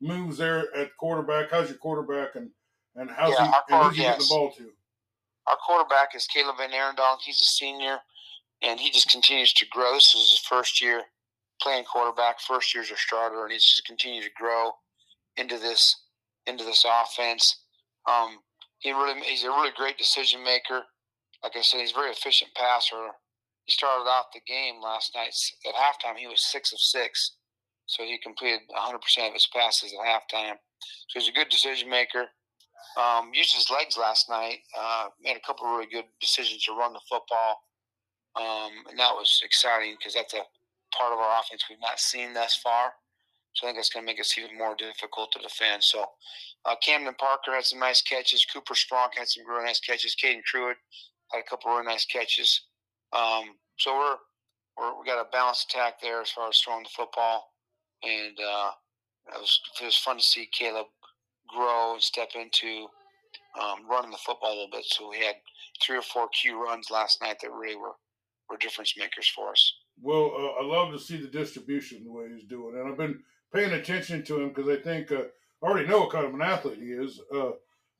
moves 0.00 0.38
there 0.38 0.74
at 0.76 0.96
quarterback. 0.98 1.50
How's 1.50 1.68
your 1.68 1.78
quarterback 1.78 2.36
and 2.36 2.50
and 2.96 3.10
how's 3.10 3.32
yeah, 3.32 3.46
he, 3.46 3.74
and 3.74 3.84
who's 3.84 3.96
he 3.96 4.02
yes. 4.02 4.28
the 4.28 4.34
ball 4.34 4.52
to? 4.52 4.70
Our 5.46 5.56
quarterback 5.56 6.14
is 6.14 6.26
Caleb 6.26 6.56
Van 6.58 6.70
Arendonk. 6.70 7.18
He's 7.24 7.40
a 7.40 7.44
senior, 7.44 7.98
and 8.62 8.78
he 8.78 8.90
just 8.90 9.10
continues 9.10 9.52
to 9.54 9.66
grow. 9.70 9.94
This 9.94 10.14
is 10.14 10.30
his 10.30 10.46
first 10.48 10.80
year 10.80 11.02
playing 11.60 11.84
quarterback, 11.84 12.40
first 12.40 12.74
year 12.74 12.82
as 12.82 12.90
a 12.90 12.96
starter, 12.96 13.44
and 13.44 13.52
he's 13.52 13.64
just 13.64 13.86
continued 13.86 14.24
to 14.24 14.30
grow 14.36 14.72
into 15.36 15.58
this 15.58 15.96
into 16.46 16.64
this 16.64 16.84
offense. 16.84 17.60
Um, 18.08 18.38
he 18.80 18.92
really 18.92 19.20
he's 19.20 19.44
a 19.44 19.48
really 19.48 19.70
great 19.76 19.98
decision 19.98 20.44
maker. 20.44 20.82
Like 21.42 21.56
I 21.56 21.62
said, 21.62 21.80
he's 21.80 21.92
a 21.92 21.94
very 21.94 22.10
efficient 22.10 22.50
passer. 22.54 23.08
He 23.64 23.72
started 23.72 24.08
off 24.08 24.26
the 24.34 24.40
game 24.46 24.80
last 24.82 25.12
night 25.14 25.34
at 25.66 25.74
halftime. 25.74 26.16
He 26.16 26.26
was 26.26 26.50
six 26.50 26.72
of 26.72 26.80
six, 26.80 27.36
so 27.86 28.02
he 28.02 28.18
completed 28.18 28.60
100% 28.76 28.94
of 29.28 29.34
his 29.34 29.48
passes 29.54 29.92
at 29.92 30.06
halftime. 30.06 30.54
So 31.08 31.20
he's 31.20 31.28
a 31.28 31.32
good 31.32 31.48
decision 31.48 31.88
maker. 31.88 32.26
Um, 32.96 33.30
used 33.32 33.54
his 33.54 33.70
legs 33.70 33.96
last 33.96 34.28
night. 34.28 34.58
Uh, 34.78 35.08
made 35.22 35.36
a 35.36 35.46
couple 35.46 35.66
really 35.66 35.86
good 35.90 36.04
decisions 36.20 36.64
to 36.64 36.72
run 36.72 36.92
the 36.92 37.00
football, 37.08 37.62
um, 38.36 38.72
and 38.90 38.98
that 38.98 39.12
was 39.12 39.40
exciting 39.44 39.96
because 39.98 40.14
that's 40.14 40.34
a 40.34 40.42
part 40.96 41.12
of 41.12 41.18
our 41.18 41.40
offense 41.40 41.64
we've 41.68 41.80
not 41.80 41.98
seen 41.98 42.34
thus 42.34 42.56
far. 42.56 42.92
So 43.54 43.66
I 43.66 43.68
think 43.68 43.78
that's 43.78 43.90
going 43.90 44.04
to 44.04 44.10
make 44.10 44.20
us 44.20 44.36
even 44.38 44.56
more 44.56 44.74
difficult 44.74 45.32
to 45.32 45.38
defend. 45.38 45.84
So 45.84 46.06
uh, 46.64 46.74
Camden 46.82 47.14
Parker 47.18 47.52
had 47.54 47.64
some 47.64 47.78
nice 47.78 48.00
catches. 48.00 48.46
Cooper 48.46 48.74
Spronk 48.74 49.10
had 49.16 49.28
some 49.28 49.46
really 49.46 49.64
nice 49.64 49.80
catches. 49.80 50.16
Caden 50.16 50.40
Truitt 50.42 50.74
had 51.32 51.40
a 51.40 51.48
couple 51.48 51.70
really 51.70 51.86
nice 51.86 52.06
catches. 52.06 52.62
Um, 53.12 53.56
so 53.76 53.94
we're, 53.94 54.16
we're 54.78 54.98
we 54.98 55.06
got 55.06 55.20
a 55.20 55.28
balanced 55.30 55.70
attack 55.70 56.00
there 56.00 56.22
as 56.22 56.30
far 56.30 56.48
as 56.48 56.58
throwing 56.58 56.84
the 56.84 56.88
football, 56.96 57.52
and 58.02 58.38
uh, 58.40 58.70
it 59.34 59.40
was 59.40 59.60
it 59.82 59.84
was 59.84 59.96
fun 59.96 60.16
to 60.16 60.22
see 60.22 60.48
Caleb 60.50 60.86
grow 61.54 61.94
and 61.94 62.02
step 62.02 62.30
into 62.34 62.86
um, 63.60 63.88
running 63.88 64.10
the 64.10 64.18
football 64.18 64.50
a 64.50 64.54
little 64.54 64.70
bit. 64.70 64.84
So 64.84 65.10
we 65.10 65.18
had 65.18 65.36
three 65.82 65.98
or 65.98 66.02
four 66.02 66.28
key 66.28 66.50
runs 66.50 66.90
last 66.90 67.20
night 67.22 67.38
that 67.42 67.50
really 67.50 67.76
were 67.76 67.92
were 68.50 68.56
difference 68.58 68.94
makers 68.98 69.28
for 69.28 69.50
us. 69.50 69.72
Well, 70.00 70.32
uh, 70.36 70.62
I 70.62 70.66
love 70.66 70.92
to 70.92 70.98
see 70.98 71.16
the 71.16 71.28
distribution 71.28 72.04
the 72.04 72.12
way 72.12 72.28
he's 72.34 72.44
doing, 72.44 72.76
and 72.76 72.88
I've 72.88 72.98
been 72.98 73.20
paying 73.54 73.72
attention 73.72 74.24
to 74.24 74.40
him 74.40 74.48
because 74.48 74.68
I 74.68 74.76
think 74.76 75.12
uh, 75.12 75.24
I 75.62 75.66
already 75.66 75.88
know 75.88 76.00
what 76.00 76.10
kind 76.10 76.26
of 76.26 76.34
an 76.34 76.42
athlete 76.42 76.78
he 76.78 76.92
is. 76.92 77.20
Uh, 77.34 77.52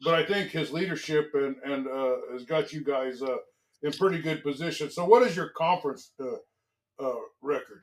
but 0.05 0.15
I 0.15 0.25
think 0.25 0.51
his 0.51 0.73
leadership 0.73 1.31
and 1.35 1.57
and 1.65 1.87
uh, 1.87 2.17
has 2.33 2.45
got 2.45 2.73
you 2.73 2.83
guys 2.83 3.23
uh, 3.23 3.37
in 3.83 3.93
pretty 3.93 4.21
good 4.21 4.43
position. 4.43 4.91
So, 4.91 5.05
what 5.05 5.23
is 5.23 5.37
your 5.37 5.51
conference 5.51 6.13
uh, 6.21 7.15
record? 7.41 7.83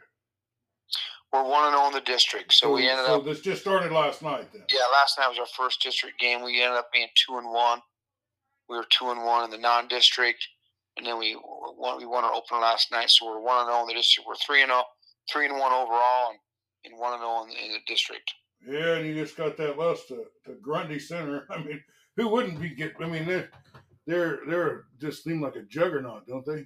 We're 1.31 1.43
one 1.43 1.65
and 1.65 1.73
zero 1.73 1.83
oh 1.83 1.87
in 1.89 1.93
the 1.93 2.01
district, 2.01 2.53
so, 2.53 2.73
we 2.73 2.89
ended 2.89 3.05
so 3.05 3.17
up. 3.17 3.25
this 3.25 3.41
just 3.41 3.61
started 3.61 3.91
last 3.91 4.23
night, 4.23 4.51
then. 4.51 4.63
Yeah, 4.69 4.81
last 4.91 5.19
night 5.19 5.29
was 5.29 5.37
our 5.37 5.45
first 5.45 5.81
district 5.81 6.19
game. 6.19 6.43
We 6.43 6.61
ended 6.61 6.79
up 6.79 6.91
being 6.91 7.07
two 7.15 7.37
and 7.37 7.51
one. 7.51 7.79
We 8.67 8.77
were 8.77 8.85
two 8.89 9.11
and 9.11 9.23
one 9.23 9.43
in 9.43 9.51
the 9.51 9.59
non-district, 9.59 10.43
and 10.97 11.05
then 11.05 11.19
we 11.19 11.37
won. 11.39 11.97
We 11.99 12.07
won 12.07 12.23
our 12.23 12.33
opener 12.33 12.59
last 12.61 12.91
night, 12.91 13.11
so 13.11 13.27
we're 13.27 13.41
one 13.41 13.59
and 13.59 13.67
zero 13.67 13.77
oh 13.77 13.81
in 13.81 13.87
the 13.87 13.93
district. 13.93 14.27
We're 14.27 14.35
three 14.35 14.63
and 14.63 14.69
zero, 14.69 14.83
three 15.31 15.45
and 15.45 15.59
one 15.59 15.71
overall, 15.71 16.33
and 16.83 16.97
one 16.97 17.13
and 17.13 17.21
zero 17.21 17.43
in, 17.43 17.73
the 17.73 17.79
district. 17.85 18.33
Yeah, 18.67 18.95
and 18.95 19.07
you 19.07 19.13
just 19.13 19.37
got 19.37 19.55
that 19.57 19.77
loss 19.77 20.05
to, 20.07 20.25
to 20.45 20.55
Grundy 20.61 20.97
Center. 20.97 21.45
I 21.51 21.61
mean, 21.63 21.81
who 22.17 22.27
wouldn't 22.27 22.59
be 22.59 22.69
get? 22.69 22.93
I 22.99 23.07
mean, 23.07 23.27
they're 23.27 23.49
they're 24.07 24.39
they're 24.47 24.85
just 24.99 25.23
seem 25.23 25.41
like 25.41 25.57
a 25.57 25.61
juggernaut, 25.61 26.25
don't 26.27 26.45
they? 26.45 26.65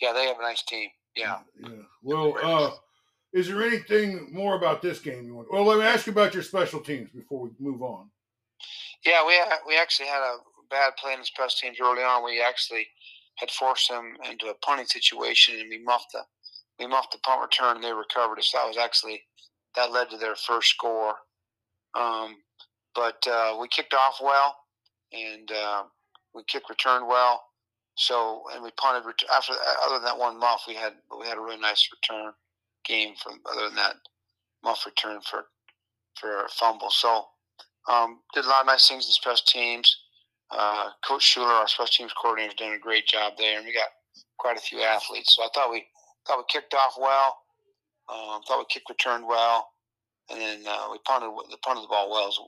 Yeah, 0.00 0.14
they 0.14 0.26
have 0.26 0.38
a 0.38 0.42
nice 0.42 0.62
team. 0.62 0.88
Yeah. 1.14 1.40
Yeah. 1.60 1.68
Well, 2.02 2.36
uh, 2.42 2.70
is 3.32 3.48
there 3.48 3.62
anything 3.62 4.28
more 4.30 4.56
about 4.56 4.82
this 4.82 4.98
game 4.98 5.24
you 5.24 5.34
want? 5.34 5.48
Well, 5.50 5.64
let 5.64 5.78
me 5.78 5.84
ask 5.84 6.06
you 6.06 6.12
about 6.12 6.34
your 6.34 6.42
special 6.42 6.80
teams 6.80 7.10
before 7.10 7.40
we 7.40 7.50
move 7.58 7.82
on. 7.82 8.10
Yeah, 9.04 9.26
we 9.26 9.40
we 9.66 9.78
actually 9.78 10.06
had 10.06 10.20
a 10.20 10.36
bad 10.70 10.92
play 10.96 11.12
in 11.14 11.20
the 11.20 11.24
special 11.24 11.56
teams 11.60 11.78
early 11.80 12.02
on. 12.02 12.24
We 12.24 12.42
actually 12.42 12.86
had 13.36 13.50
forced 13.50 13.88
them 13.88 14.14
into 14.30 14.46
a 14.46 14.54
punting 14.64 14.86
situation, 14.86 15.58
and 15.58 15.68
we 15.70 15.82
muffed 15.82 16.12
the 16.12 16.22
we 16.78 16.86
muffed 16.86 17.12
the 17.12 17.18
punt 17.18 17.40
return 17.40 17.76
and 17.76 17.84
they 17.84 17.92
recovered. 17.92 18.42
So 18.42 18.58
that 18.58 18.68
was 18.68 18.76
actually 18.76 19.22
that 19.76 19.92
led 19.92 20.10
to 20.10 20.18
their 20.18 20.36
first 20.36 20.68
score. 20.68 21.14
Um, 21.94 22.36
but 22.94 23.26
uh, 23.26 23.56
we 23.60 23.68
kicked 23.68 23.94
off 23.94 24.18
well, 24.22 24.56
and 25.12 25.50
uh, 25.50 25.84
we 26.34 26.42
kicked 26.46 26.68
returned 26.68 27.08
well. 27.08 27.42
So 27.94 28.42
and 28.54 28.62
we 28.62 28.70
punted 28.80 29.04
after 29.34 29.54
other 29.84 29.94
than 29.94 30.04
that 30.04 30.18
one 30.18 30.38
muff, 30.38 30.64
we 30.68 30.74
had 30.74 30.92
we 31.18 31.26
had 31.26 31.38
a 31.38 31.40
really 31.40 31.60
nice 31.60 31.88
return 31.92 32.32
game 32.84 33.14
from 33.22 33.40
other 33.50 33.66
than 33.66 33.76
that 33.76 33.96
muff 34.64 34.86
return 34.86 35.20
for 35.20 35.44
for 36.18 36.44
a 36.44 36.48
fumble. 36.48 36.90
So 36.90 37.24
um, 37.88 38.20
did 38.34 38.44
a 38.44 38.48
lot 38.48 38.60
of 38.60 38.66
nice 38.66 38.88
things 38.88 39.06
in 39.06 39.12
special 39.12 39.44
teams. 39.46 39.96
Uh, 40.50 40.90
Coach 41.06 41.22
Schuler, 41.22 41.46
our 41.46 41.68
special 41.68 41.92
teams 41.92 42.12
coordinator, 42.20 42.52
has 42.52 42.58
done 42.58 42.74
a 42.74 42.78
great 42.78 43.06
job 43.06 43.32
there, 43.38 43.56
and 43.56 43.66
we 43.66 43.72
got 43.72 43.88
quite 44.38 44.58
a 44.58 44.60
few 44.60 44.80
athletes. 44.80 45.34
So 45.34 45.42
I 45.42 45.48
thought 45.54 45.70
we 45.70 45.86
thought 46.26 46.38
we 46.38 46.44
kicked 46.48 46.74
off 46.74 46.94
well. 47.00 47.38
Um, 48.12 48.42
thought 48.46 48.58
we 48.58 48.66
kick 48.68 48.82
returned 48.88 49.26
well, 49.26 49.68
and 50.30 50.40
then 50.40 50.64
uh, 50.66 50.88
we 50.90 50.98
punted 51.06 51.30
the 51.50 51.56
punted 51.64 51.84
the 51.84 51.88
ball 51.88 52.10
well 52.10 52.28
as, 52.28 52.38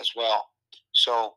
as 0.00 0.10
well. 0.16 0.46
So 0.92 1.34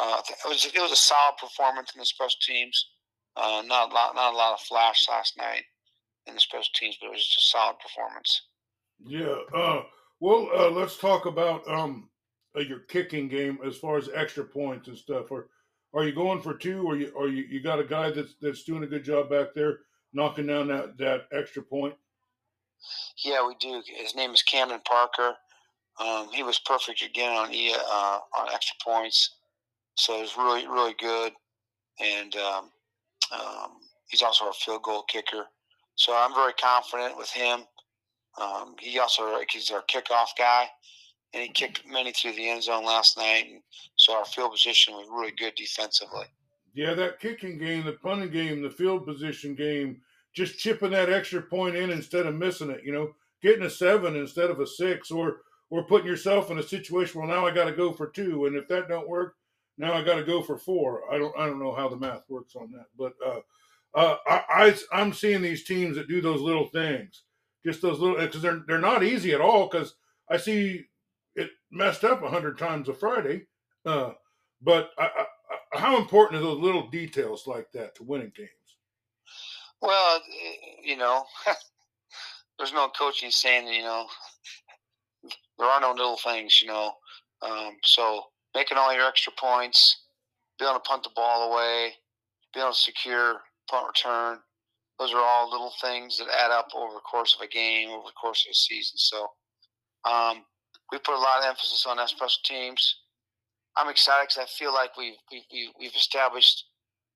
uh, 0.00 0.20
it 0.28 0.48
was 0.48 0.66
it 0.66 0.80
was 0.80 0.92
a 0.92 0.96
solid 0.96 1.36
performance 1.40 1.92
in 1.94 1.98
the 1.98 2.06
special 2.06 2.38
teams. 2.46 2.90
Uh, 3.36 3.62
not 3.66 3.90
a 3.90 3.94
lot 3.94 4.14
not 4.14 4.34
a 4.34 4.36
lot 4.36 4.54
of 4.54 4.60
flash 4.60 5.06
last 5.08 5.36
night 5.36 5.64
in 6.28 6.34
the 6.34 6.40
special 6.40 6.70
teams, 6.74 6.96
but 7.00 7.08
it 7.08 7.12
was 7.12 7.26
just 7.26 7.38
a 7.38 7.40
solid 7.40 7.76
performance. 7.80 8.42
Yeah. 9.00 9.36
Uh, 9.54 9.82
well, 10.20 10.48
uh, 10.54 10.70
let's 10.70 10.98
talk 10.98 11.26
about 11.26 11.66
um, 11.68 12.08
uh, 12.56 12.60
your 12.60 12.80
kicking 12.80 13.28
game 13.28 13.58
as 13.64 13.76
far 13.76 13.96
as 13.96 14.08
extra 14.14 14.44
points 14.44 14.88
and 14.88 14.98
stuff. 14.98 15.30
Or 15.30 15.48
are 15.94 16.04
you 16.04 16.12
going 16.12 16.40
for 16.40 16.54
two, 16.54 16.82
or 16.82 16.96
you 16.96 17.12
or 17.14 17.28
you, 17.28 17.44
you 17.44 17.62
got 17.62 17.80
a 17.80 17.84
guy 17.84 18.10
that's 18.10 18.34
that's 18.40 18.64
doing 18.64 18.82
a 18.82 18.86
good 18.86 19.04
job 19.04 19.30
back 19.30 19.54
there? 19.54 19.78
knocking 20.12 20.46
down 20.46 20.68
that, 20.68 20.96
that 20.98 21.26
extra 21.32 21.62
point? 21.62 21.94
Yeah, 23.24 23.46
we 23.46 23.54
do. 23.60 23.82
His 23.86 24.14
name 24.14 24.30
is 24.32 24.42
Camden 24.42 24.80
Parker. 24.86 25.34
Um, 26.00 26.28
he 26.32 26.42
was 26.42 26.60
perfect 26.60 27.02
again 27.02 27.32
on 27.32 27.48
uh, 27.50 28.18
on 28.38 28.48
extra 28.54 28.76
points, 28.84 29.34
so 29.96 30.16
it 30.16 30.20
was 30.20 30.36
really 30.36 30.64
really 30.68 30.94
good. 31.00 31.32
And 32.00 32.36
um, 32.36 32.70
um, 33.32 33.72
he's 34.08 34.22
also 34.22 34.44
our 34.44 34.52
field 34.52 34.84
goal 34.84 35.02
kicker, 35.08 35.46
so 35.98 36.14
I'm 36.16 36.32
very 36.32 36.52
confident 36.52 37.18
with 37.18 37.28
him. 37.28 37.60
Um, 38.40 38.76
he 38.78 39.00
also 39.00 39.36
he's 39.50 39.72
our 39.72 39.82
kickoff 39.82 40.28
guy, 40.38 40.68
and 41.34 41.42
he 41.42 41.48
kicked 41.48 41.82
many 41.90 42.12
through 42.12 42.34
the 42.34 42.48
end 42.48 42.62
zone 42.62 42.84
last 42.84 43.18
night. 43.18 43.46
And 43.50 43.60
so 43.96 44.16
our 44.16 44.24
field 44.24 44.52
position 44.52 44.94
was 44.94 45.08
really 45.10 45.32
good 45.32 45.56
defensively. 45.56 46.26
Yeah, 46.72 46.94
that 46.94 47.18
kicking 47.18 47.58
game, 47.58 47.84
the 47.84 47.94
punting 47.94 48.30
game, 48.30 48.62
the 48.62 48.70
field 48.70 49.06
position 49.06 49.56
game, 49.56 50.00
just 50.32 50.60
chipping 50.60 50.92
that 50.92 51.10
extra 51.10 51.42
point 51.42 51.74
in 51.74 51.90
instead 51.90 52.26
of 52.26 52.36
missing 52.36 52.70
it, 52.70 52.82
you 52.84 52.92
know, 52.92 53.14
getting 53.42 53.64
a 53.64 53.70
seven 53.70 54.14
instead 54.14 54.50
of 54.50 54.60
a 54.60 54.66
six, 54.68 55.10
or 55.10 55.38
or 55.68 55.82
putting 55.82 56.06
yourself 56.06 56.52
in 56.52 56.58
a 56.58 56.62
situation 56.62 57.20
where 57.20 57.28
now 57.28 57.44
I 57.44 57.50
got 57.52 57.64
to 57.64 57.72
go 57.72 57.92
for 57.92 58.06
two, 58.06 58.46
and 58.46 58.54
if 58.54 58.68
that 58.68 58.88
don't 58.88 59.08
work, 59.08 59.34
now 59.76 59.94
I 59.94 60.04
got 60.04 60.14
to 60.14 60.24
go 60.24 60.42
for 60.42 60.56
four. 60.56 61.12
I 61.12 61.18
don't 61.18 61.36
I 61.36 61.46
don't 61.46 61.58
know 61.58 61.74
how 61.74 61.88
the 61.88 61.96
math 61.96 62.22
works 62.28 62.54
on 62.54 62.70
that, 62.70 62.86
but 62.96 63.14
uh, 63.26 63.40
uh, 63.94 64.16
I, 64.26 64.76
I 64.92 65.00
am 65.00 65.12
seeing 65.12 65.42
these 65.42 65.64
teams 65.64 65.96
that 65.96 66.08
do 66.08 66.20
those 66.20 66.40
little 66.40 66.68
things, 66.68 67.22
just 67.64 67.82
those 67.82 67.98
little 67.98 68.16
because 68.16 68.42
they're 68.42 68.62
they're 68.66 68.78
not 68.78 69.02
easy 69.02 69.32
at 69.32 69.40
all. 69.40 69.68
Because 69.68 69.94
I 70.30 70.36
see 70.36 70.84
it 71.34 71.50
messed 71.70 72.04
up 72.04 72.22
a 72.22 72.28
hundred 72.28 72.58
times 72.58 72.88
a 72.88 72.94
Friday, 72.94 73.46
uh, 73.86 74.12
but 74.62 74.90
I, 74.98 75.24
how 75.72 75.96
important 75.96 76.40
are 76.40 76.44
those 76.44 76.60
little 76.60 76.88
details 76.88 77.46
like 77.46 77.70
that 77.72 77.94
to 77.96 78.04
winning 78.04 78.32
games? 78.36 78.50
Well, 79.80 80.20
you 80.82 80.96
know, 80.96 81.24
there's 82.58 82.72
no 82.72 82.88
coaching 82.88 83.30
saying 83.30 83.66
you 83.68 83.82
know 83.82 84.06
there 85.58 85.68
are 85.68 85.80
no 85.80 85.92
little 85.92 86.18
things, 86.18 86.60
you 86.62 86.68
know. 86.68 86.92
Um, 87.42 87.76
so 87.82 88.24
making 88.54 88.78
all 88.78 88.94
your 88.94 89.06
extra 89.06 89.32
points, 89.38 90.04
being 90.58 90.70
able 90.70 90.80
to 90.80 90.88
punt 90.88 91.02
the 91.04 91.10
ball 91.14 91.52
away, 91.52 91.92
being 92.54 92.64
able 92.64 92.72
to 92.72 92.78
secure 92.78 93.40
punt 93.70 93.86
return, 93.86 94.38
those 94.98 95.12
are 95.12 95.22
all 95.22 95.50
little 95.50 95.72
things 95.80 96.18
that 96.18 96.28
add 96.28 96.50
up 96.50 96.68
over 96.74 96.94
the 96.94 97.00
course 97.00 97.36
of 97.38 97.44
a 97.44 97.48
game, 97.48 97.90
over 97.90 98.06
the 98.06 98.20
course 98.20 98.44
of 98.46 98.50
a 98.50 98.54
season. 98.54 98.96
So, 98.96 99.28
um, 100.04 100.44
we 100.90 100.98
put 100.98 101.14
a 101.14 101.18
lot 101.18 101.40
of 101.40 101.46
emphasis 101.46 101.86
on 101.86 101.98
special 102.08 102.40
teams. 102.44 103.02
I'm 103.76 103.88
excited 103.88 104.28
because 104.28 104.42
I 104.42 104.58
feel 104.58 104.72
like 104.72 104.96
we've, 104.96 105.14
we've 105.30 105.70
we've 105.78 105.94
established 105.94 106.64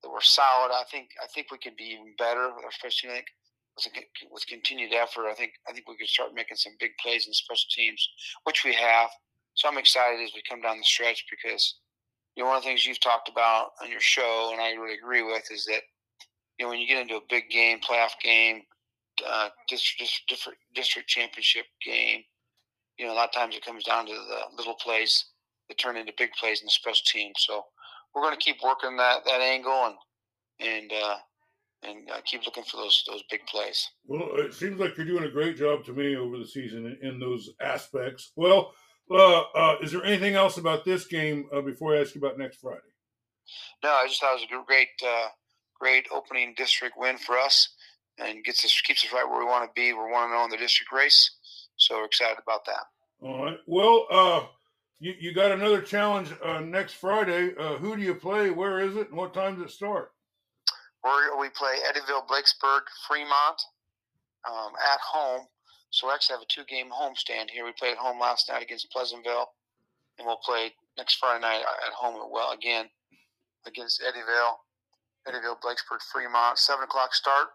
that 0.01 0.09
we're 0.09 0.21
solid. 0.21 0.71
I 0.71 0.83
think 0.91 1.09
I 1.21 1.27
think 1.27 1.51
we 1.51 1.57
can 1.57 1.73
be 1.77 1.95
even 1.95 2.13
better, 2.17 2.51
with 2.55 2.65
especially 2.69 3.09
like 3.11 3.27
with, 3.75 4.03
with 4.31 4.47
continued 4.47 4.93
effort. 4.93 5.27
I 5.27 5.33
think 5.33 5.53
I 5.67 5.73
think 5.73 5.87
we 5.87 5.97
can 5.97 6.07
start 6.07 6.35
making 6.35 6.57
some 6.57 6.73
big 6.79 6.91
plays 7.01 7.25
in 7.25 7.33
special 7.33 7.67
teams, 7.71 8.07
which 8.43 8.63
we 8.63 8.73
have. 8.73 9.09
So 9.55 9.67
I'm 9.67 9.77
excited 9.77 10.23
as 10.23 10.31
we 10.35 10.43
come 10.47 10.61
down 10.61 10.77
the 10.77 10.83
stretch 10.83 11.25
because 11.29 11.79
you 12.35 12.43
know 12.43 12.49
one 12.49 12.57
of 12.57 12.63
the 12.63 12.67
things 12.67 12.85
you've 12.85 12.99
talked 12.99 13.29
about 13.29 13.71
on 13.81 13.89
your 13.89 14.01
show, 14.01 14.49
and 14.51 14.61
I 14.61 14.71
really 14.71 14.95
agree 14.95 15.23
with, 15.23 15.43
is 15.51 15.65
that 15.65 15.81
you 16.57 16.65
know 16.65 16.69
when 16.69 16.79
you 16.79 16.87
get 16.87 17.01
into 17.01 17.15
a 17.15 17.21
big 17.29 17.49
game, 17.49 17.79
playoff 17.79 18.11
game, 18.23 18.61
uh, 19.27 19.49
district, 19.67 20.11
district 20.27 20.59
district 20.75 21.09
championship 21.09 21.65
game, 21.85 22.21
you 22.97 23.05
know 23.05 23.13
a 23.13 23.15
lot 23.15 23.29
of 23.29 23.33
times 23.33 23.55
it 23.55 23.65
comes 23.65 23.83
down 23.83 24.05
to 24.05 24.13
the 24.13 24.57
little 24.57 24.75
plays 24.75 25.25
that 25.69 25.77
turn 25.77 25.97
into 25.97 26.13
big 26.17 26.31
plays 26.33 26.61
in 26.61 26.65
the 26.65 26.71
special 26.71 27.03
team. 27.05 27.31
So 27.37 27.63
we're 28.13 28.21
going 28.21 28.37
to 28.37 28.43
keep 28.43 28.57
working 28.63 28.97
that 28.97 29.25
that 29.25 29.41
angle 29.41 29.85
and 29.85 29.95
and 30.59 30.91
uh, 30.91 31.17
and 31.83 32.09
uh, 32.11 32.21
keep 32.25 32.45
looking 32.45 32.63
for 32.63 32.77
those 32.77 33.03
those 33.07 33.23
big 33.29 33.45
plays. 33.47 33.89
Well, 34.05 34.29
it 34.35 34.53
seems 34.53 34.79
like 34.79 34.97
you're 34.97 35.05
doing 35.05 35.25
a 35.25 35.31
great 35.31 35.57
job 35.57 35.83
to 35.85 35.93
me 35.93 36.15
over 36.15 36.37
the 36.37 36.47
season 36.47 36.97
in, 37.01 37.07
in 37.07 37.19
those 37.19 37.49
aspects. 37.61 38.31
Well, 38.35 38.73
uh, 39.11 39.41
uh, 39.55 39.75
is 39.81 39.91
there 39.91 40.03
anything 40.03 40.35
else 40.35 40.57
about 40.57 40.85
this 40.85 41.05
game 41.05 41.47
uh, 41.53 41.61
before 41.61 41.95
I 41.95 42.01
ask 42.01 42.15
you 42.15 42.21
about 42.21 42.37
next 42.37 42.57
Friday? 42.57 42.79
No, 43.83 43.89
I 43.89 44.07
just 44.07 44.21
thought 44.21 44.37
it 44.37 44.49
was 44.49 44.61
a 44.61 44.65
great 44.65 44.87
uh, 45.05 45.27
great 45.83 46.07
opening 46.13 46.53
district 46.55 46.95
win 46.97 47.17
for 47.17 47.37
us, 47.37 47.75
and 48.17 48.43
gets 48.45 48.63
us 48.63 48.81
keeps 48.81 49.03
us 49.03 49.11
right 49.11 49.27
where 49.27 49.39
we 49.39 49.45
want 49.45 49.65
to 49.65 49.71
be. 49.75 49.91
We're 49.91 50.11
one 50.11 50.29
to 50.29 50.35
know 50.35 50.45
in 50.45 50.49
the 50.49 50.57
district 50.57 50.93
race, 50.93 51.29
so 51.75 51.97
we're 51.97 52.05
excited 52.05 52.37
about 52.41 52.63
that. 52.65 52.85
All 53.21 53.43
right. 53.43 53.57
Well, 53.67 54.07
uh, 54.09 54.43
you 54.99 55.13
you 55.19 55.33
got 55.33 55.51
another 55.51 55.81
challenge 55.81 56.29
next 56.63 56.93
Friday. 56.93 57.53
who 57.79 57.97
do 57.97 58.01
you 58.01 58.15
play? 58.15 58.49
Where 58.49 58.79
is 58.79 58.95
it? 58.95 59.09
And 59.09 59.17
what 59.17 59.33
time 59.33 59.55
does 59.55 59.71
it 59.71 59.75
start? 59.75 60.11
We're, 61.03 61.37
we 61.37 61.49
play 61.49 61.75
Eddyville, 61.85 62.27
Blakesburg, 62.27 62.83
Fremont 63.07 63.61
um, 64.49 64.71
at 64.93 64.99
home. 65.01 65.47
So 65.89 66.07
we 66.07 66.13
actually 66.13 66.35
have 66.35 66.43
a 66.43 66.47
two 66.47 66.63
game 66.63 66.89
homestand 66.89 67.49
here. 67.51 67.65
We 67.65 67.73
played 67.77 67.93
at 67.93 67.97
home 67.97 68.19
last 68.19 68.49
night 68.49 68.63
against 68.63 68.89
Pleasantville, 68.91 69.51
and 70.17 70.25
we'll 70.25 70.37
play 70.37 70.71
next 70.97 71.15
Friday 71.15 71.41
night 71.41 71.59
at 71.59 71.93
home 71.93 72.15
well 72.31 72.51
again 72.53 72.85
against 73.67 74.01
Eddyville, 74.01 74.55
Eddyville, 75.27 75.61
Blakesburg, 75.61 76.01
Fremont. 76.11 76.57
Seven 76.57 76.83
o'clock 76.83 77.13
start. 77.13 77.47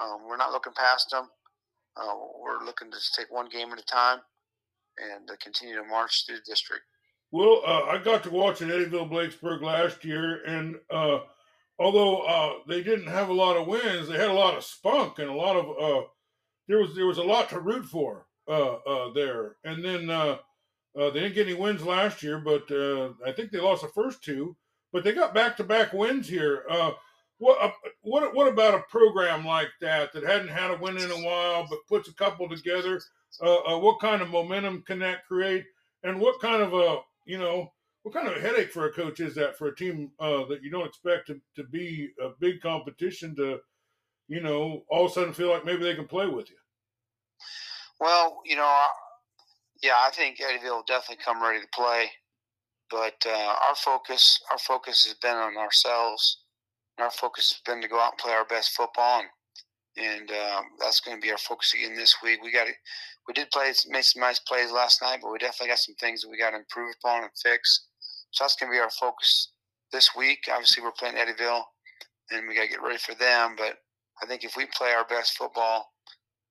Um, 0.00 0.26
we're 0.28 0.36
not 0.36 0.52
looking 0.52 0.72
past 0.74 1.10
them. 1.10 1.28
Uh, 1.96 2.14
we're 2.40 2.64
looking 2.64 2.90
to 2.90 2.98
take 3.16 3.30
one 3.30 3.48
game 3.48 3.72
at 3.72 3.78
a 3.78 3.84
time 3.84 4.18
and 4.98 5.30
uh, 5.30 5.34
continue 5.42 5.74
to 5.76 5.84
march 5.84 6.24
through 6.26 6.36
the 6.36 6.42
district. 6.46 6.84
Well, 7.30 7.62
uh, 7.66 7.82
I 7.84 7.98
got 7.98 8.22
to 8.24 8.30
watch 8.30 8.60
at 8.62 8.68
Eddyville, 8.68 9.10
Blakesburg 9.10 9.62
last 9.62 10.04
year, 10.04 10.42
and 10.44 10.76
uh, 10.90 11.20
although 11.78 12.20
uh, 12.22 12.52
they 12.68 12.82
didn't 12.82 13.08
have 13.08 13.28
a 13.28 13.34
lot 13.34 13.56
of 13.56 13.66
wins, 13.66 14.08
they 14.08 14.18
had 14.18 14.30
a 14.30 14.34
lot 14.34 14.56
of 14.56 14.64
spunk 14.64 15.18
and 15.18 15.30
a 15.30 15.34
lot 15.34 15.56
of 15.56 15.64
uh, 15.80 16.06
there 16.68 16.78
was 16.78 16.94
there 16.94 17.06
was 17.06 17.18
a 17.18 17.22
lot 17.22 17.48
to 17.50 17.60
root 17.60 17.84
for 17.86 18.26
there. 18.46 19.56
And 19.64 19.84
then 19.84 20.06
they 20.06 21.10
didn't 21.20 21.34
get 21.34 21.46
any 21.46 21.54
wins 21.54 21.84
last 21.84 22.22
year, 22.22 22.38
but 22.38 22.70
I 23.26 23.32
think 23.32 23.50
they 23.50 23.60
lost 23.60 23.82
the 23.82 23.88
first 23.88 24.22
two. 24.22 24.56
But 24.92 25.04
they 25.04 25.12
got 25.12 25.34
back 25.34 25.56
to 25.56 25.64
back 25.64 25.92
wins 25.92 26.28
here. 26.28 26.64
Uh, 26.68 26.92
what 27.38 27.60
uh, 27.60 27.70
what 28.02 28.34
what 28.34 28.48
about 28.48 28.74
a 28.74 28.84
program 28.90 29.44
like 29.44 29.70
that 29.80 30.12
that 30.12 30.22
hadn't 30.22 30.48
had 30.48 30.70
a 30.70 30.76
win 30.76 30.98
in 30.98 31.10
a 31.10 31.26
while, 31.26 31.66
but 31.68 31.86
puts 31.88 32.08
a 32.08 32.14
couple 32.14 32.48
together? 32.48 33.00
Uh, 33.40 33.78
what 33.78 34.00
kind 34.00 34.20
of 34.20 34.28
momentum 34.28 34.82
can 34.86 34.98
that 34.98 35.26
create? 35.26 35.64
And 36.04 36.20
what 36.20 36.40
kind 36.40 36.62
of 36.62 36.74
a 36.74 36.98
you 37.24 37.38
know 37.38 37.72
what 38.02 38.14
kind 38.14 38.26
of 38.26 38.36
a 38.36 38.40
headache 38.40 38.72
for 38.72 38.86
a 38.86 38.92
coach 38.92 39.20
is 39.20 39.34
that 39.36 39.56
for 39.56 39.68
a 39.68 39.76
team 39.76 40.10
uh, 40.18 40.44
that 40.46 40.62
you 40.62 40.70
don't 40.70 40.86
expect 40.86 41.28
to, 41.28 41.40
to 41.56 41.64
be 41.64 42.10
a 42.20 42.30
big 42.40 42.60
competition 42.60 43.34
to, 43.36 43.60
you 44.28 44.40
know, 44.40 44.82
all 44.90 45.04
of 45.04 45.10
a 45.10 45.14
sudden 45.14 45.32
feel 45.32 45.50
like 45.50 45.64
maybe 45.64 45.84
they 45.84 45.94
can 45.94 46.08
play 46.08 46.26
with 46.26 46.50
you? 46.50 46.56
Well, 48.00 48.40
you 48.44 48.56
know, 48.56 48.86
yeah, 49.82 49.94
I 49.96 50.10
think 50.10 50.38
Eddyville 50.38 50.70
will 50.70 50.84
definitely 50.86 51.22
come 51.24 51.40
ready 51.40 51.60
to 51.60 51.68
play, 51.72 52.10
but 52.92 53.16
uh, 53.26 53.54
our 53.68 53.74
focus, 53.74 54.38
our 54.52 54.58
focus 54.58 55.06
has 55.06 55.14
been 55.14 55.34
on 55.34 55.56
ourselves. 55.56 56.44
Our 56.98 57.10
focus 57.10 57.50
has 57.50 57.62
been 57.64 57.80
to 57.80 57.88
go 57.88 57.98
out 57.98 58.12
and 58.12 58.18
play 58.18 58.34
our 58.34 58.44
best 58.44 58.76
football, 58.76 59.20
and 59.20 59.28
and 59.96 60.30
um, 60.30 60.64
that's 60.78 61.00
going 61.00 61.16
to 61.16 61.20
be 61.20 61.32
our 61.32 61.38
focus 61.38 61.72
again 61.74 61.96
this 61.96 62.16
week. 62.22 62.42
We 62.42 62.52
got 62.52 62.68
we 63.26 63.34
did 63.34 63.50
play, 63.50 63.72
made 63.88 64.04
some 64.04 64.20
nice 64.20 64.38
plays 64.40 64.70
last 64.70 65.00
night, 65.00 65.20
but 65.22 65.32
we 65.32 65.38
definitely 65.38 65.68
got 65.68 65.78
some 65.78 65.94
things 65.96 66.20
that 66.20 66.28
we 66.28 66.38
got 66.38 66.50
to 66.50 66.58
improve 66.58 66.94
upon 67.02 67.22
and 67.22 67.30
fix. 67.42 67.86
So 68.30 68.44
that's 68.44 68.56
going 68.56 68.70
to 68.70 68.76
be 68.76 68.80
our 68.80 68.90
focus 68.90 69.52
this 69.92 70.10
week. 70.16 70.40
Obviously, 70.50 70.82
we're 70.82 70.92
playing 70.92 71.16
Eddyville, 71.16 71.62
and 72.30 72.46
we 72.46 72.54
got 72.54 72.62
to 72.62 72.68
get 72.68 72.82
ready 72.82 72.98
for 72.98 73.14
them. 73.14 73.54
But 73.56 73.78
I 74.22 74.26
think 74.26 74.44
if 74.44 74.56
we 74.56 74.66
play 74.66 74.92
our 74.92 75.06
best 75.06 75.36
football, 75.36 75.91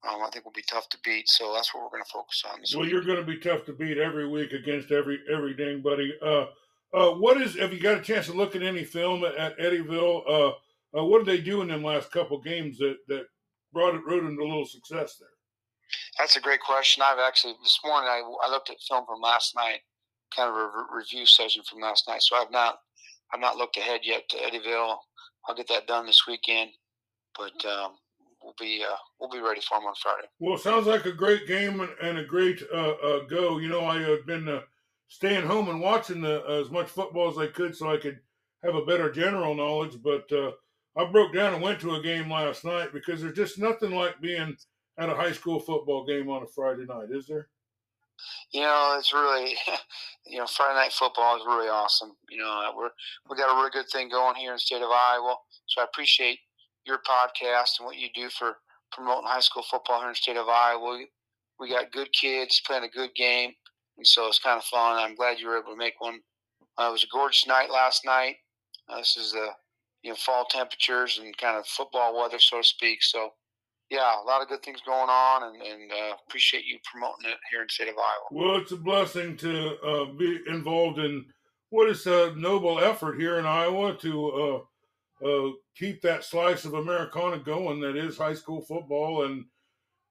um, 0.07 0.21
I 0.23 0.29
think 0.31 0.45
we'll 0.45 0.53
be 0.53 0.63
tough 0.63 0.89
to 0.89 0.97
beat. 1.03 1.29
So 1.29 1.53
that's 1.53 1.73
what 1.73 1.83
we're 1.83 1.89
going 1.89 2.03
to 2.03 2.11
focus 2.11 2.43
on. 2.49 2.59
well, 2.73 2.83
week. 2.83 2.91
you're 2.91 3.03
going 3.03 3.19
to 3.19 3.23
be 3.23 3.37
tough 3.37 3.65
to 3.65 3.73
beat 3.73 3.97
every 3.97 4.27
week 4.27 4.51
against 4.51 4.91
every 4.91 5.19
every 5.31 5.55
dang 5.55 5.81
buddy. 5.81 6.13
Uh, 6.21 6.45
uh, 6.93 7.11
what 7.11 7.39
is? 7.41 7.57
Have 7.57 7.73
you 7.73 7.79
got 7.79 7.99
a 7.99 8.01
chance 8.01 8.25
to 8.25 8.33
look 8.33 8.55
at 8.55 8.63
any 8.63 8.83
film 8.83 9.23
at, 9.23 9.35
at 9.35 9.57
Eddyville? 9.59 10.23
Uh, 10.27 10.51
uh, 10.97 11.05
what 11.05 11.23
did 11.23 11.27
they 11.27 11.41
do 11.41 11.61
in 11.61 11.67
them 11.67 11.83
last 11.83 12.11
couple 12.11 12.41
games 12.41 12.77
that 12.79 12.97
that 13.07 13.25
brought 13.73 13.95
it 13.95 14.03
rooted 14.05 14.31
into 14.31 14.43
a 14.43 14.45
little 14.45 14.65
success 14.65 15.17
there? 15.19 15.29
That's 16.17 16.35
a 16.35 16.41
great 16.41 16.61
question. 16.61 17.03
I've 17.05 17.19
actually 17.19 17.53
this 17.63 17.79
morning 17.85 18.09
I, 18.09 18.21
I 18.45 18.49
looked 18.49 18.69
at 18.69 18.77
film 18.87 19.05
from 19.05 19.21
last 19.21 19.55
night 19.55 19.81
kind 20.35 20.49
of 20.49 20.55
a 20.55 20.65
re- 20.65 20.99
review 20.99 21.25
session 21.25 21.63
from 21.69 21.79
last 21.79 22.07
night. 22.07 22.21
So 22.21 22.35
I've 22.35 22.51
not 22.51 22.79
I've 23.33 23.39
not 23.39 23.57
looked 23.57 23.77
ahead 23.77 24.01
yet 24.03 24.27
to 24.29 24.37
Eddyville. 24.37 24.97
I'll 25.47 25.55
get 25.55 25.67
that 25.69 25.87
done 25.87 26.05
this 26.05 26.27
weekend, 26.27 26.71
but 27.37 27.65
um, 27.65 27.93
we'll 28.43 28.55
be 28.59 28.83
uh, 28.87 28.95
we'll 29.19 29.29
be 29.29 29.39
ready 29.39 29.61
for 29.61 29.77
them 29.77 29.87
on 29.87 29.93
Friday. 30.01 30.27
Well, 30.39 30.55
it 30.55 30.61
sounds 30.61 30.87
like 30.87 31.05
a 31.05 31.11
great 31.11 31.47
game 31.47 31.87
and 32.01 32.17
a 32.17 32.25
great 32.25 32.61
uh, 32.73 32.93
uh, 33.03 33.19
go. 33.25 33.57
You 33.57 33.69
know, 33.69 33.85
I 33.85 34.01
had 34.01 34.25
been 34.25 34.47
uh, 34.47 34.61
staying 35.07 35.45
home 35.45 35.69
and 35.69 35.81
watching 35.81 36.21
the, 36.21 36.43
as 36.47 36.71
much 36.71 36.87
football 36.87 37.29
as 37.29 37.37
I 37.37 37.47
could 37.47 37.75
so 37.75 37.91
I 37.91 37.97
could 37.97 38.19
have 38.63 38.75
a 38.75 38.85
better 38.85 39.11
general 39.11 39.55
knowledge. 39.55 39.97
But 40.03 40.31
uh, 40.31 40.51
I 40.95 41.05
broke 41.11 41.33
down 41.33 41.53
and 41.53 41.61
went 41.61 41.79
to 41.81 41.95
a 41.95 42.01
game 42.01 42.29
last 42.29 42.65
night 42.65 42.93
because 42.93 43.21
there's 43.21 43.35
just 43.35 43.59
nothing 43.59 43.91
like 43.91 44.21
being 44.21 44.55
at 44.97 45.09
a 45.09 45.15
high 45.15 45.31
school 45.31 45.59
football 45.59 46.05
game 46.05 46.29
on 46.29 46.43
a 46.43 46.47
Friday 46.47 46.85
night, 46.85 47.09
is 47.11 47.27
there? 47.27 47.47
you 48.51 48.61
know, 48.61 48.95
it's 48.97 49.13
really, 49.13 49.55
you 50.25 50.37
know, 50.37 50.45
Friday 50.45 50.75
night 50.75 50.93
football 50.93 51.37
is 51.37 51.43
really 51.45 51.69
awesome. 51.69 52.11
You 52.29 52.39
know, 52.39 52.73
we're 52.75 52.89
we 53.29 53.37
got 53.37 53.53
a 53.53 53.57
really 53.57 53.71
good 53.71 53.89
thing 53.91 54.09
going 54.09 54.35
here 54.35 54.51
in 54.51 54.55
the 54.55 54.59
state 54.59 54.81
of 54.81 54.89
Iowa. 54.89 55.35
So 55.67 55.81
I 55.81 55.85
appreciate 55.85 56.39
your 56.85 56.99
podcast 56.99 57.79
and 57.79 57.85
what 57.85 57.97
you 57.97 58.07
do 58.13 58.29
for 58.29 58.57
promoting 58.91 59.27
high 59.27 59.39
school 59.39 59.63
football 59.63 59.99
here 59.99 60.07
in 60.07 60.11
the 60.11 60.15
state 60.15 60.37
of 60.37 60.49
Iowa. 60.49 61.05
We, 61.59 61.69
got 61.69 61.91
good 61.91 62.11
kids 62.11 62.61
playing 62.65 62.83
a 62.83 62.89
good 62.89 63.13
game, 63.15 63.51
and 63.97 64.05
so 64.05 64.27
it's 64.27 64.39
kind 64.39 64.57
of 64.57 64.63
fun. 64.63 64.97
I'm 64.97 65.15
glad 65.15 65.39
you 65.39 65.47
were 65.47 65.59
able 65.59 65.71
to 65.71 65.77
make 65.77 65.99
one. 65.99 66.19
Uh, 66.77 66.87
it 66.89 66.91
was 66.91 67.03
a 67.03 67.15
gorgeous 67.15 67.47
night 67.47 67.69
last 67.69 68.05
night. 68.05 68.35
Uh, 68.89 68.97
this 68.97 69.15
is 69.15 69.31
the 69.33 69.49
you 70.03 70.09
know 70.09 70.15
fall 70.15 70.45
temperatures 70.45 71.19
and 71.21 71.37
kind 71.37 71.57
of 71.57 71.67
football 71.67 72.19
weather, 72.19 72.39
so 72.39 72.57
to 72.57 72.63
speak. 72.63 73.03
So 73.03 73.29
yeah, 73.91 74.21
a 74.21 74.25
lot 74.25 74.41
of 74.41 74.47
good 74.47 74.63
things 74.63 74.81
going 74.85 75.09
on, 75.09 75.43
and, 75.43 75.61
and 75.61 75.91
uh, 75.91 76.15
appreciate 76.27 76.65
you 76.65 76.79
promoting 76.89 77.29
it 77.29 77.37
here 77.51 77.61
in 77.61 77.67
the 77.67 77.71
state 77.73 77.89
of 77.89 77.95
Iowa. 77.97 78.27
Well, 78.31 78.61
it's 78.61 78.71
a 78.71 78.77
blessing 78.77 79.37
to 79.37 79.77
uh, 79.81 80.05
be 80.13 80.39
involved 80.47 80.97
in 80.97 81.25
what 81.69 81.89
is 81.89 82.07
a 82.07 82.33
noble 82.35 82.79
effort 82.79 83.19
here 83.19 83.37
in 83.37 83.45
Iowa 83.45 83.95
to 83.97 84.63
uh, 85.25 85.49
keep 85.75 86.01
that 86.01 86.23
slice 86.23 86.65
of 86.65 86.73
Americana 86.73 87.39
going 87.39 87.79
that 87.81 87.95
is 87.95 88.17
high 88.17 88.33
school 88.33 88.61
football, 88.61 89.25
and 89.25 89.45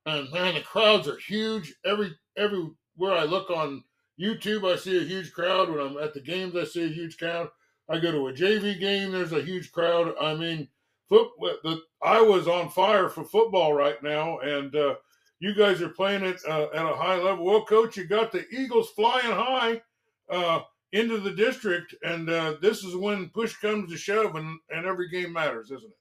and 0.07 0.31
man, 0.33 0.55
the 0.55 0.61
crowds 0.61 1.09
are 1.09 1.19
huge. 1.19 1.75
Every 1.85 2.13
everywhere 2.37 2.75
I 3.17 3.25
look 3.25 3.51
on 3.51 3.85
YouTube, 4.21 4.71
I 4.71 4.77
see 4.77 4.99
a 4.99 5.05
huge 5.05 5.33
crowd. 5.33 5.71
When 5.71 5.81
I'm 5.81 5.99
at 5.99 6.15
the 6.15 6.21
games, 6.21 6.55
I 6.57 6.65
see 6.65 6.85
a 6.85 6.89
huge 6.89 7.19
crowd. 7.19 7.49
I 7.89 7.99
go 7.99 8.13
to 8.13 8.29
a 8.29 8.33
JV 8.33 8.79
game, 8.79 9.11
there's 9.11 9.33
a 9.33 9.43
huge 9.43 9.73
crowd. 9.73 10.15
I 10.21 10.35
mean 10.35 10.69
foot 11.09 11.29
the 11.65 11.81
Iowa's 12.03 12.47
on 12.49 12.71
fire 12.71 13.09
for 13.09 13.25
football 13.25 13.75
right 13.75 14.01
now, 14.03 14.39
and 14.39 14.75
uh, 14.75 14.95
you 15.41 15.55
guys 15.55 15.83
are 15.83 15.89
playing 15.89 16.25
it 16.25 16.41
uh, 16.49 16.69
at 16.73 16.87
a 16.87 16.95
high 16.95 17.17
level. 17.17 17.45
Well, 17.45 17.65
coach, 17.65 17.97
you 17.97 18.05
got 18.05 18.31
the 18.31 18.47
Eagles 18.51 18.91
flying 18.91 19.33
high 19.33 19.83
uh, 20.31 20.61
into 20.93 21.19
the 21.19 21.31
district, 21.31 21.95
and 22.03 22.29
uh, 22.29 22.55
this 22.61 22.83
is 22.85 22.97
when 22.97 23.29
push 23.31 23.57
comes 23.57 23.91
to 23.91 23.97
shove, 23.97 24.35
and, 24.35 24.59
and 24.71 24.87
every 24.87 25.09
game 25.09 25.33
matters, 25.33 25.67
isn't 25.67 25.85
it? 25.85 25.97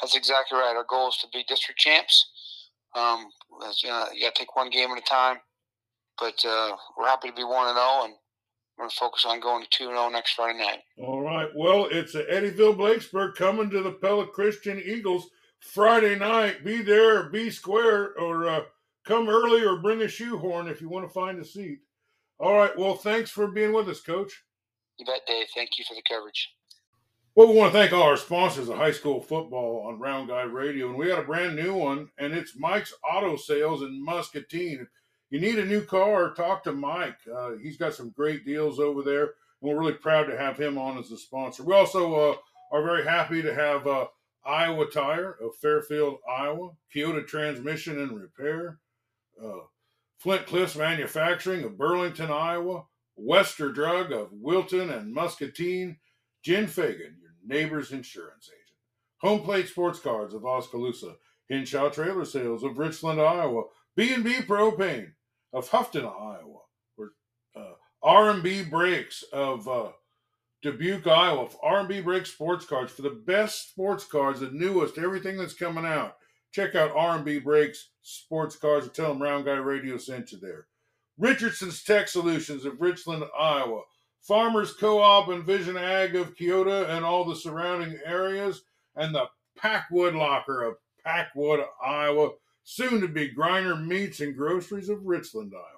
That's 0.00 0.16
exactly 0.16 0.58
right. 0.58 0.76
Our 0.76 0.86
goal 0.88 1.08
is 1.08 1.16
to 1.18 1.28
be 1.32 1.44
district 1.48 1.80
champs. 1.80 2.26
Um, 2.94 3.26
you, 3.82 3.88
know, 3.88 4.06
you 4.14 4.22
got 4.22 4.34
to 4.34 4.40
take 4.40 4.56
one 4.56 4.70
game 4.70 4.90
at 4.90 4.98
a 4.98 5.02
time, 5.02 5.38
but 6.18 6.44
uh, 6.46 6.76
we're 6.96 7.06
happy 7.06 7.28
to 7.28 7.34
be 7.34 7.44
one 7.44 7.68
and 7.68 7.76
zero, 7.76 7.86
oh, 7.86 8.04
and 8.04 8.14
we're 8.76 8.84
going 8.84 8.90
to 8.90 8.96
focus 8.96 9.24
on 9.26 9.40
going 9.40 9.62
to 9.62 9.68
2 9.70 9.88
0 9.88 10.08
next 10.10 10.32
Friday 10.32 10.58
night. 10.58 10.80
All 10.98 11.22
right. 11.22 11.48
Well, 11.54 11.88
it's 11.90 12.14
Eddyville 12.14 12.76
Blakesburg 12.76 13.34
coming 13.34 13.70
to 13.70 13.82
the 13.82 13.92
Pella 13.92 14.26
Christian 14.26 14.80
Eagles 14.84 15.28
Friday 15.60 16.18
night. 16.18 16.64
Be 16.64 16.82
there, 16.82 17.30
be 17.30 17.50
square, 17.50 18.14
or 18.18 18.48
uh, 18.48 18.60
come 19.06 19.28
early 19.28 19.64
or 19.64 19.78
bring 19.78 20.02
a 20.02 20.08
shoehorn 20.08 20.68
if 20.68 20.80
you 20.80 20.88
want 20.88 21.06
to 21.06 21.12
find 21.12 21.38
a 21.38 21.44
seat. 21.44 21.78
All 22.38 22.54
right. 22.54 22.76
Well, 22.76 22.94
thanks 22.94 23.30
for 23.30 23.48
being 23.48 23.72
with 23.72 23.88
us, 23.88 24.00
Coach. 24.00 24.44
You 24.98 25.06
bet, 25.06 25.26
Dave. 25.26 25.46
Thank 25.54 25.70
you 25.78 25.84
for 25.88 25.94
the 25.94 26.02
coverage. 26.08 26.50
Well, 27.34 27.48
we 27.48 27.54
want 27.54 27.72
to 27.72 27.78
thank 27.78 27.92
all 27.92 28.02
our 28.02 28.16
sponsors 28.16 28.70
of 28.70 28.78
high 28.78 28.92
school 28.92 29.20
football 29.20 29.86
on 29.86 30.00
Round 30.00 30.28
Guy 30.28 30.44
Radio, 30.44 30.88
and 30.88 30.96
we 30.96 31.08
got 31.08 31.18
a 31.18 31.26
brand 31.26 31.54
new 31.54 31.74
one, 31.74 32.08
and 32.16 32.32
it's 32.32 32.58
Mike's 32.58 32.94
Auto 33.04 33.36
Sales 33.36 33.82
in 33.82 34.02
Muscatine. 34.02 34.80
If 34.80 34.88
you 35.28 35.40
need 35.40 35.58
a 35.58 35.66
new 35.66 35.82
car, 35.82 36.32
talk 36.32 36.64
to 36.64 36.72
Mike. 36.72 37.18
Uh, 37.30 37.52
he's 37.62 37.76
got 37.76 37.92
some 37.92 38.08
great 38.16 38.46
deals 38.46 38.80
over 38.80 39.02
there, 39.02 39.24
and 39.24 39.32
we're 39.60 39.78
really 39.78 39.92
proud 39.92 40.24
to 40.28 40.38
have 40.38 40.56
him 40.56 40.78
on 40.78 40.96
as 40.96 41.10
a 41.10 41.18
sponsor. 41.18 41.62
We 41.62 41.74
also 41.74 42.14
uh, 42.14 42.36
are 42.72 42.82
very 42.82 43.04
happy 43.04 43.42
to 43.42 43.54
have 43.54 43.86
uh, 43.86 44.06
Iowa 44.46 44.86
Tire 44.86 45.36
of 45.42 45.56
Fairfield, 45.56 46.20
Iowa, 46.26 46.70
Keota 46.94 47.26
Transmission 47.26 48.00
and 48.00 48.18
Repair, 48.18 48.78
uh, 49.44 49.58
Flint 50.18 50.46
Cliffs 50.46 50.76
Manufacturing 50.76 51.64
of 51.64 51.78
Burlington, 51.78 52.30
Iowa, 52.30 52.84
Wester 53.16 53.70
Drug 53.70 54.12
of 54.12 54.32
Wilton 54.32 54.90
and 54.90 55.12
Muscatine, 55.12 55.98
Jen 56.42 56.66
Fagan, 56.66 57.16
your 57.20 57.32
neighbor's 57.44 57.92
insurance 57.92 58.48
agent, 58.48 58.78
Home 59.18 59.42
Plate 59.42 59.68
Sports 59.68 59.98
Cards 59.98 60.34
of 60.34 60.44
Oskaloosa, 60.44 61.16
Hinshaw 61.48 61.90
Trailer 61.90 62.24
Sales 62.24 62.62
of 62.62 62.78
Richland, 62.78 63.20
Iowa, 63.20 63.64
B&B 63.94 64.42
Propane 64.42 65.12
of 65.52 65.68
Houghton, 65.68 66.04
Iowa, 66.04 66.60
or 66.98 67.12
uh, 67.54 67.72
R&B 68.02 68.64
Brakes 68.64 69.24
of 69.32 69.66
uh, 69.68 69.90
Dubuque, 70.62 71.06
Iowa. 71.06 71.48
R&B 71.62 72.00
Brakes 72.02 72.32
Sports 72.32 72.66
Cards 72.66 72.92
for 72.92 73.02
the 73.02 73.22
best 73.26 73.70
sports 73.70 74.04
cards, 74.04 74.40
the 74.40 74.50
newest, 74.50 74.98
everything 74.98 75.36
that's 75.36 75.54
coming 75.54 75.86
out. 75.86 76.16
Check 76.56 76.74
out 76.74 76.96
R&B 76.96 77.40
Brakes 77.40 77.90
Sports 78.00 78.56
Cars, 78.56 78.84
and 78.84 78.94
tell 78.94 79.08
them 79.12 79.22
Round 79.22 79.44
Guy 79.44 79.56
Radio 79.56 79.98
sent 79.98 80.32
you 80.32 80.38
there. 80.38 80.68
Richardson's 81.18 81.82
Tech 81.82 82.08
Solutions 82.08 82.64
of 82.64 82.80
Richland, 82.80 83.24
Iowa. 83.38 83.82
Farmers 84.22 84.72
Co-op 84.72 85.28
and 85.28 85.44
Vision 85.44 85.76
Ag 85.76 86.16
of 86.16 86.34
Keota 86.34 86.88
and 86.88 87.04
all 87.04 87.26
the 87.26 87.36
surrounding 87.36 87.98
areas, 88.06 88.62
and 88.94 89.14
the 89.14 89.26
Packwood 89.58 90.14
Locker 90.14 90.62
of 90.62 90.76
Packwood, 91.04 91.60
Iowa, 91.84 92.30
soon 92.64 93.02
to 93.02 93.08
be 93.08 93.34
Griner 93.34 93.86
Meats 93.86 94.20
and 94.20 94.34
Groceries 94.34 94.88
of 94.88 95.04
Richland, 95.04 95.52
Iowa. 95.54 95.75